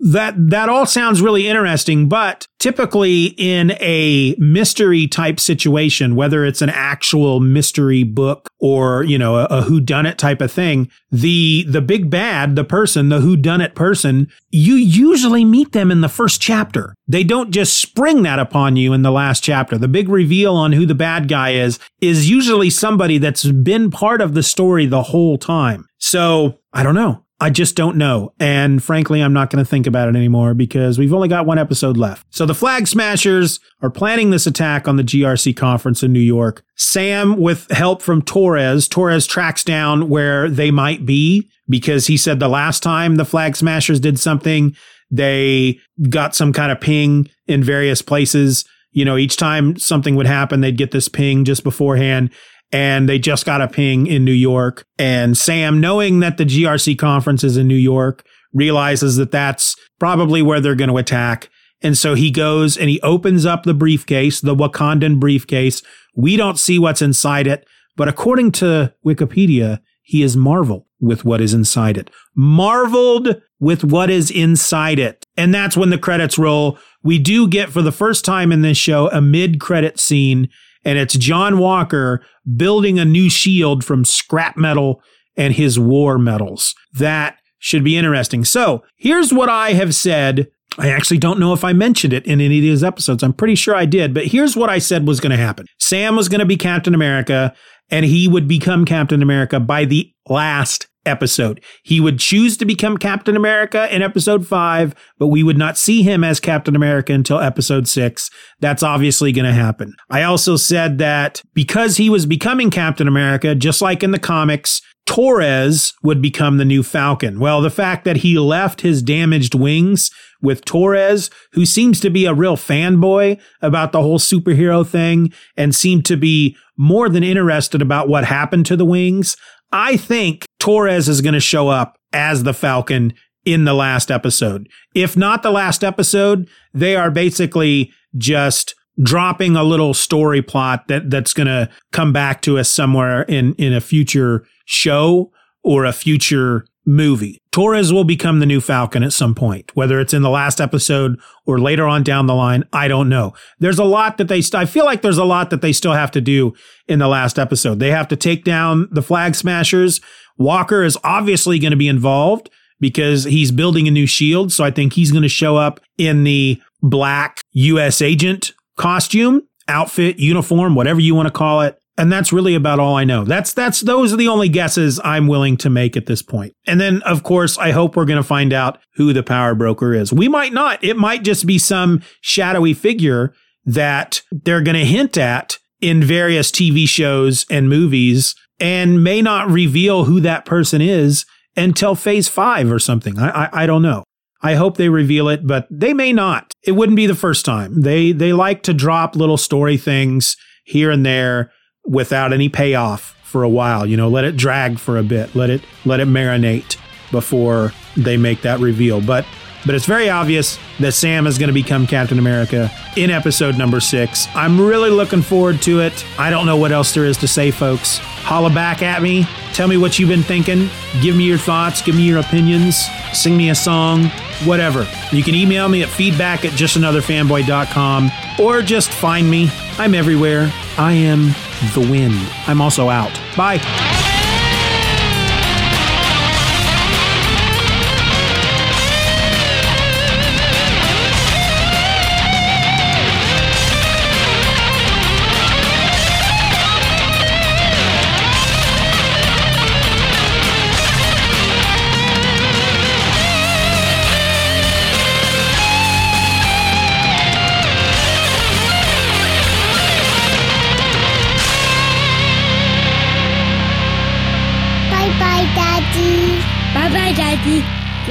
that 0.00 0.34
that 0.50 0.68
all 0.68 0.86
sounds 0.86 1.20
really 1.20 1.48
interesting, 1.48 2.08
but 2.08 2.46
typically 2.58 3.34
in 3.36 3.72
a 3.80 4.34
mystery 4.38 5.08
type 5.08 5.40
situation, 5.40 6.14
whether 6.14 6.44
it's 6.44 6.62
an 6.62 6.70
actual 6.70 7.40
mystery 7.40 8.04
book 8.04 8.48
or 8.60 9.02
you 9.04 9.18
know 9.18 9.36
a, 9.36 9.44
a 9.46 9.62
who 9.62 9.80
done 9.80 10.06
it 10.06 10.18
type 10.18 10.40
of 10.40 10.52
thing, 10.52 10.90
the 11.10 11.64
the 11.68 11.80
big 11.80 12.10
bad, 12.10 12.56
the 12.56 12.64
person, 12.64 13.08
the 13.08 13.20
who 13.20 13.36
done 13.36 13.60
it 13.60 13.74
person, 13.74 14.28
you 14.50 14.74
usually 14.74 15.44
meet 15.44 15.72
them 15.72 15.90
in 15.90 16.00
the 16.00 16.08
first 16.08 16.40
chapter. 16.40 16.94
They 17.08 17.24
don't 17.24 17.50
just 17.50 17.78
spring 17.78 18.22
that 18.22 18.38
upon 18.38 18.76
you 18.76 18.92
in 18.92 19.02
the 19.02 19.10
last 19.10 19.42
chapter. 19.42 19.76
The 19.76 19.88
big 19.88 20.08
reveal 20.08 20.54
on 20.54 20.72
who 20.72 20.86
the 20.86 20.94
bad 20.94 21.28
guy 21.28 21.50
is 21.50 21.78
is 22.00 22.30
usually 22.30 22.70
somebody 22.70 23.18
that's 23.18 23.44
been 23.44 23.90
part 23.90 24.20
of 24.20 24.34
the 24.34 24.42
story 24.42 24.86
the 24.86 25.02
whole 25.02 25.38
time. 25.38 25.86
So 25.98 26.60
I 26.72 26.82
don't 26.82 26.94
know. 26.94 27.24
I 27.42 27.50
just 27.50 27.74
don't 27.74 27.96
know. 27.96 28.32
And 28.38 28.80
frankly, 28.80 29.20
I'm 29.20 29.32
not 29.32 29.50
going 29.50 29.62
to 29.62 29.68
think 29.68 29.88
about 29.88 30.08
it 30.08 30.14
anymore 30.14 30.54
because 30.54 30.96
we've 30.96 31.12
only 31.12 31.26
got 31.26 31.44
one 31.44 31.58
episode 31.58 31.96
left. 31.96 32.24
So 32.30 32.46
the 32.46 32.54
Flag 32.54 32.86
Smashers 32.86 33.58
are 33.80 33.90
planning 33.90 34.30
this 34.30 34.46
attack 34.46 34.86
on 34.86 34.94
the 34.94 35.02
GRC 35.02 35.56
conference 35.56 36.04
in 36.04 36.12
New 36.12 36.20
York. 36.20 36.62
Sam, 36.76 37.36
with 37.36 37.68
help 37.72 38.00
from 38.00 38.22
Torres, 38.22 38.86
Torres 38.86 39.26
tracks 39.26 39.64
down 39.64 40.08
where 40.08 40.48
they 40.48 40.70
might 40.70 41.04
be 41.04 41.50
because 41.68 42.06
he 42.06 42.16
said 42.16 42.38
the 42.38 42.46
last 42.46 42.80
time 42.80 43.16
the 43.16 43.24
Flag 43.24 43.56
Smashers 43.56 43.98
did 43.98 44.20
something, 44.20 44.76
they 45.10 45.80
got 46.10 46.36
some 46.36 46.52
kind 46.52 46.70
of 46.70 46.80
ping 46.80 47.28
in 47.48 47.64
various 47.64 48.02
places. 48.02 48.64
You 48.92 49.04
know, 49.04 49.16
each 49.16 49.36
time 49.36 49.76
something 49.78 50.14
would 50.14 50.26
happen, 50.26 50.60
they'd 50.60 50.78
get 50.78 50.92
this 50.92 51.08
ping 51.08 51.44
just 51.44 51.64
beforehand 51.64 52.30
and 52.72 53.08
they 53.08 53.18
just 53.18 53.44
got 53.44 53.60
a 53.60 53.68
ping 53.68 54.06
in 54.06 54.24
New 54.24 54.32
York. 54.32 54.86
And 54.98 55.36
Sam, 55.36 55.80
knowing 55.80 56.20
that 56.20 56.38
the 56.38 56.44
GRC 56.44 56.98
conference 56.98 57.44
is 57.44 57.56
in 57.56 57.68
New 57.68 57.74
York, 57.74 58.24
realizes 58.52 59.16
that 59.16 59.30
that's 59.30 59.76
probably 60.00 60.42
where 60.42 60.60
they're 60.60 60.74
going 60.74 60.90
to 60.90 60.96
attack. 60.96 61.50
And 61.82 61.98
so 61.98 62.14
he 62.14 62.30
goes 62.30 62.76
and 62.76 62.88
he 62.88 63.00
opens 63.02 63.44
up 63.44 63.64
the 63.64 63.74
briefcase, 63.74 64.40
the 64.40 64.54
Wakandan 64.54 65.20
briefcase. 65.20 65.82
We 66.14 66.36
don't 66.36 66.58
see 66.58 66.78
what's 66.78 67.02
inside 67.02 67.46
it, 67.46 67.66
but 67.96 68.08
according 68.08 68.52
to 68.52 68.94
Wikipedia, 69.04 69.80
he 70.02 70.22
is 70.22 70.36
marveled 70.36 70.84
with 71.00 71.24
what 71.24 71.40
is 71.40 71.54
inside 71.54 71.96
it. 71.96 72.10
Marveled 72.34 73.40
with 73.58 73.84
what 73.84 74.10
is 74.10 74.30
inside 74.30 74.98
it. 74.98 75.26
And 75.36 75.54
that's 75.54 75.76
when 75.76 75.90
the 75.90 75.98
credits 75.98 76.38
roll. 76.38 76.78
We 77.02 77.18
do 77.18 77.48
get 77.48 77.70
for 77.70 77.82
the 77.82 77.92
first 77.92 78.24
time 78.24 78.52
in 78.52 78.62
this 78.62 78.76
show 78.76 79.10
a 79.10 79.20
mid 79.20 79.60
credit 79.60 79.98
scene 79.98 80.48
and 80.84 80.98
it's 80.98 81.14
John 81.14 81.58
Walker 81.58 82.24
building 82.56 82.98
a 82.98 83.04
new 83.04 83.30
shield 83.30 83.84
from 83.84 84.04
scrap 84.04 84.56
metal 84.56 85.02
and 85.36 85.54
his 85.54 85.78
war 85.78 86.18
medals. 86.18 86.74
That 86.92 87.36
should 87.58 87.84
be 87.84 87.96
interesting. 87.96 88.44
So 88.44 88.82
here's 88.96 89.32
what 89.32 89.48
I 89.48 89.72
have 89.72 89.94
said. 89.94 90.48
I 90.78 90.88
actually 90.88 91.18
don't 91.18 91.38
know 91.38 91.52
if 91.52 91.64
I 91.64 91.72
mentioned 91.72 92.12
it 92.12 92.26
in 92.26 92.40
any 92.40 92.58
of 92.58 92.62
these 92.62 92.82
episodes. 92.82 93.22
I'm 93.22 93.32
pretty 93.32 93.54
sure 93.54 93.74
I 93.74 93.84
did, 93.84 94.14
but 94.14 94.26
here's 94.26 94.56
what 94.56 94.70
I 94.70 94.78
said 94.78 95.06
was 95.06 95.20
going 95.20 95.30
to 95.30 95.36
happen. 95.36 95.66
Sam 95.78 96.16
was 96.16 96.28
going 96.28 96.40
to 96.40 96.46
be 96.46 96.56
Captain 96.56 96.94
America 96.94 97.54
and 97.90 98.06
he 98.06 98.26
would 98.26 98.48
become 98.48 98.84
Captain 98.84 99.22
America 99.22 99.60
by 99.60 99.84
the 99.84 100.12
last 100.28 100.88
episode. 101.04 101.62
He 101.82 102.00
would 102.00 102.18
choose 102.18 102.56
to 102.58 102.64
become 102.64 102.96
Captain 102.96 103.36
America 103.36 103.94
in 103.94 104.02
episode 104.02 104.46
five, 104.46 104.94
but 105.18 105.28
we 105.28 105.42
would 105.42 105.58
not 105.58 105.78
see 105.78 106.02
him 106.02 106.24
as 106.24 106.40
Captain 106.40 106.76
America 106.76 107.12
until 107.12 107.38
episode 107.38 107.88
six. 107.88 108.30
That's 108.60 108.82
obviously 108.82 109.32
going 109.32 109.46
to 109.46 109.52
happen. 109.52 109.94
I 110.10 110.22
also 110.22 110.56
said 110.56 110.98
that 110.98 111.42
because 111.54 111.96
he 111.96 112.08
was 112.08 112.26
becoming 112.26 112.70
Captain 112.70 113.08
America, 113.08 113.54
just 113.54 113.82
like 113.82 114.02
in 114.02 114.12
the 114.12 114.18
comics, 114.18 114.80
Torres 115.04 115.94
would 116.02 116.22
become 116.22 116.58
the 116.58 116.64
new 116.64 116.82
Falcon. 116.82 117.40
Well, 117.40 117.60
the 117.60 117.70
fact 117.70 118.04
that 118.04 118.18
he 118.18 118.38
left 118.38 118.82
his 118.82 119.02
damaged 119.02 119.54
wings 119.54 120.10
with 120.40 120.64
Torres, 120.64 121.28
who 121.52 121.66
seems 121.66 122.00
to 122.00 122.10
be 122.10 122.24
a 122.24 122.34
real 122.34 122.56
fanboy 122.56 123.40
about 123.60 123.92
the 123.92 124.00
whole 124.00 124.18
superhero 124.18 124.86
thing 124.86 125.32
and 125.56 125.74
seemed 125.74 126.04
to 126.06 126.16
be 126.16 126.56
more 126.76 127.08
than 127.08 127.24
interested 127.24 127.82
about 127.82 128.08
what 128.08 128.24
happened 128.24 128.64
to 128.66 128.76
the 128.76 128.84
wings. 128.84 129.36
I 129.72 129.96
think 129.96 130.44
Torres 130.62 131.08
is 131.08 131.20
going 131.20 131.34
to 131.34 131.40
show 131.40 131.70
up 131.70 131.98
as 132.12 132.44
the 132.44 132.54
Falcon 132.54 133.14
in 133.44 133.64
the 133.64 133.74
last 133.74 134.12
episode. 134.12 134.68
If 134.94 135.16
not 135.16 135.42
the 135.42 135.50
last 135.50 135.82
episode, 135.82 136.48
they 136.72 136.94
are 136.94 137.10
basically 137.10 137.90
just 138.16 138.76
dropping 139.02 139.56
a 139.56 139.64
little 139.64 139.92
story 139.92 140.40
plot 140.40 140.86
that 140.86 141.10
that's 141.10 141.34
going 141.34 141.48
to 141.48 141.68
come 141.90 142.12
back 142.12 142.42
to 142.42 142.60
us 142.60 142.70
somewhere 142.70 143.22
in 143.22 143.54
in 143.54 143.72
a 143.72 143.80
future 143.80 144.46
show 144.64 145.32
or 145.64 145.84
a 145.84 145.92
future 145.92 146.64
movie. 146.86 147.40
Torres 147.50 147.92
will 147.92 148.04
become 148.04 148.38
the 148.38 148.46
new 148.46 148.60
Falcon 148.60 149.02
at 149.02 149.12
some 149.12 149.34
point, 149.34 149.74
whether 149.74 149.98
it's 149.98 150.14
in 150.14 150.22
the 150.22 150.30
last 150.30 150.60
episode 150.60 151.18
or 151.44 151.58
later 151.58 151.86
on 151.86 152.04
down 152.04 152.26
the 152.26 152.34
line. 152.34 152.62
I 152.72 152.86
don't 152.86 153.08
know. 153.08 153.34
There's 153.58 153.80
a 153.80 153.84
lot 153.84 154.16
that 154.18 154.28
they, 154.28 154.40
st- 154.40 154.62
I 154.62 154.64
feel 154.64 154.84
like 154.84 155.02
there's 155.02 155.18
a 155.18 155.24
lot 155.24 155.50
that 155.50 155.60
they 155.60 155.72
still 155.72 155.92
have 155.92 156.12
to 156.12 156.20
do 156.20 156.54
in 156.86 157.00
the 157.00 157.08
last 157.08 157.38
episode. 157.38 157.78
They 157.80 157.90
have 157.90 158.08
to 158.08 158.16
take 158.16 158.44
down 158.44 158.88
the 158.92 159.02
flag 159.02 159.34
smashers. 159.34 160.00
Walker 160.42 160.82
is 160.82 160.98
obviously 161.04 161.58
going 161.58 161.70
to 161.70 161.76
be 161.76 161.88
involved 161.88 162.50
because 162.80 163.24
he's 163.24 163.50
building 163.50 163.86
a 163.88 163.90
new 163.90 164.06
shield. 164.06 164.52
So 164.52 164.64
I 164.64 164.70
think 164.70 164.92
he's 164.92 165.12
going 165.12 165.22
to 165.22 165.28
show 165.28 165.56
up 165.56 165.80
in 165.96 166.24
the 166.24 166.60
black 166.82 167.40
U.S. 167.52 168.02
agent 168.02 168.52
costume, 168.76 169.42
outfit, 169.68 170.18
uniform, 170.18 170.74
whatever 170.74 171.00
you 171.00 171.14
want 171.14 171.28
to 171.28 171.32
call 171.32 171.62
it. 171.62 171.78
And 171.98 172.10
that's 172.10 172.32
really 172.32 172.54
about 172.54 172.80
all 172.80 172.96
I 172.96 173.04
know. 173.04 173.22
That's 173.24 173.52
that's 173.52 173.82
those 173.82 174.12
are 174.12 174.16
the 174.16 174.28
only 174.28 174.48
guesses 174.48 174.98
I'm 175.04 175.28
willing 175.28 175.58
to 175.58 175.70
make 175.70 175.96
at 175.96 176.06
this 176.06 176.22
point. 176.22 176.54
And 176.66 176.80
then 176.80 177.02
of 177.02 177.22
course, 177.22 177.58
I 177.58 177.70
hope 177.70 177.96
we're 177.96 178.06
going 178.06 178.16
to 178.16 178.26
find 178.26 178.52
out 178.52 178.78
who 178.94 179.12
the 179.12 179.22
power 179.22 179.54
broker 179.54 179.94
is. 179.94 180.12
We 180.12 180.26
might 180.26 180.54
not. 180.54 180.82
It 180.82 180.96
might 180.96 181.22
just 181.22 181.46
be 181.46 181.58
some 181.58 182.02
shadowy 182.22 182.72
figure 182.72 183.34
that 183.66 184.22
they're 184.32 184.62
going 184.62 184.78
to 184.78 184.86
hint 184.86 185.18
at 185.18 185.58
in 185.82 186.02
various 186.02 186.50
TV 186.50 186.88
shows 186.88 187.44
and 187.50 187.68
movies 187.68 188.34
and 188.60 189.02
may 189.02 189.22
not 189.22 189.48
reveal 189.48 190.04
who 190.04 190.20
that 190.20 190.44
person 190.44 190.80
is 190.80 191.24
until 191.56 191.94
phase 191.94 192.28
5 192.28 192.70
or 192.70 192.78
something. 192.78 193.18
I 193.18 193.44
I, 193.44 193.62
I 193.62 193.66
don't 193.66 193.82
know. 193.82 194.04
I 194.42 194.54
hope 194.54 194.76
they 194.76 194.88
reveal 194.88 195.28
it, 195.28 195.46
but 195.46 195.68
they 195.70 195.94
may 195.94 196.12
not. 196.12 196.52
It 196.64 196.72
wouldn't 196.72 196.96
be 196.96 197.06
the 197.06 197.14
first 197.14 197.44
time. 197.44 197.82
They 197.82 198.12
they 198.12 198.32
like 198.32 198.62
to 198.64 198.74
drop 198.74 199.14
little 199.14 199.36
story 199.36 199.76
things 199.76 200.36
here 200.64 200.90
and 200.90 201.06
there 201.06 201.52
without 201.84 202.32
any 202.32 202.48
payoff 202.48 203.16
for 203.22 203.42
a 203.42 203.48
while. 203.48 203.86
You 203.86 203.96
know, 203.96 204.08
let 204.08 204.24
it 204.24 204.36
drag 204.36 204.78
for 204.78 204.98
a 204.98 205.02
bit. 205.02 205.34
Let 205.34 205.50
it 205.50 205.62
let 205.84 206.00
it 206.00 206.08
marinate 206.08 206.76
before 207.10 207.72
they 207.96 208.16
make 208.16 208.42
that 208.42 208.58
reveal. 208.58 209.00
But 209.00 209.24
but 209.64 209.74
it's 209.74 209.86
very 209.86 210.08
obvious 210.10 210.58
that 210.80 210.92
Sam 210.92 211.26
is 211.26 211.38
going 211.38 211.48
to 211.48 211.54
become 211.54 211.86
Captain 211.86 212.18
America 212.18 212.70
in 212.96 213.10
episode 213.10 213.56
number 213.56 213.80
six. 213.80 214.26
I'm 214.34 214.60
really 214.60 214.90
looking 214.90 215.22
forward 215.22 215.62
to 215.62 215.80
it. 215.80 216.04
I 216.18 216.30
don't 216.30 216.46
know 216.46 216.56
what 216.56 216.72
else 216.72 216.92
there 216.92 217.04
is 217.04 217.16
to 217.18 217.28
say, 217.28 217.50
folks. 217.50 217.98
Holla 217.98 218.50
back 218.50 218.82
at 218.82 219.02
me. 219.02 219.26
Tell 219.52 219.68
me 219.68 219.76
what 219.76 219.98
you've 219.98 220.08
been 220.08 220.22
thinking. 220.22 220.68
Give 221.00 221.16
me 221.16 221.24
your 221.24 221.38
thoughts. 221.38 221.82
Give 221.82 221.94
me 221.94 222.02
your 222.02 222.20
opinions. 222.20 222.84
Sing 223.12 223.36
me 223.36 223.50
a 223.50 223.54
song. 223.54 224.06
Whatever. 224.44 224.86
You 225.12 225.22
can 225.22 225.34
email 225.34 225.68
me 225.68 225.82
at 225.82 225.88
feedback 225.88 226.44
at 226.44 226.52
justanotherfanboy.com 226.52 228.10
or 228.40 228.62
just 228.62 228.90
find 228.90 229.30
me. 229.30 229.50
I'm 229.78 229.94
everywhere. 229.94 230.50
I 230.78 230.92
am 230.92 231.26
the 231.74 231.86
wind. 231.90 232.14
I'm 232.46 232.60
also 232.60 232.88
out. 232.88 233.12
Bye. 233.36 233.91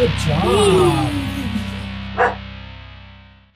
Good 0.02 0.10
job. 0.18 1.21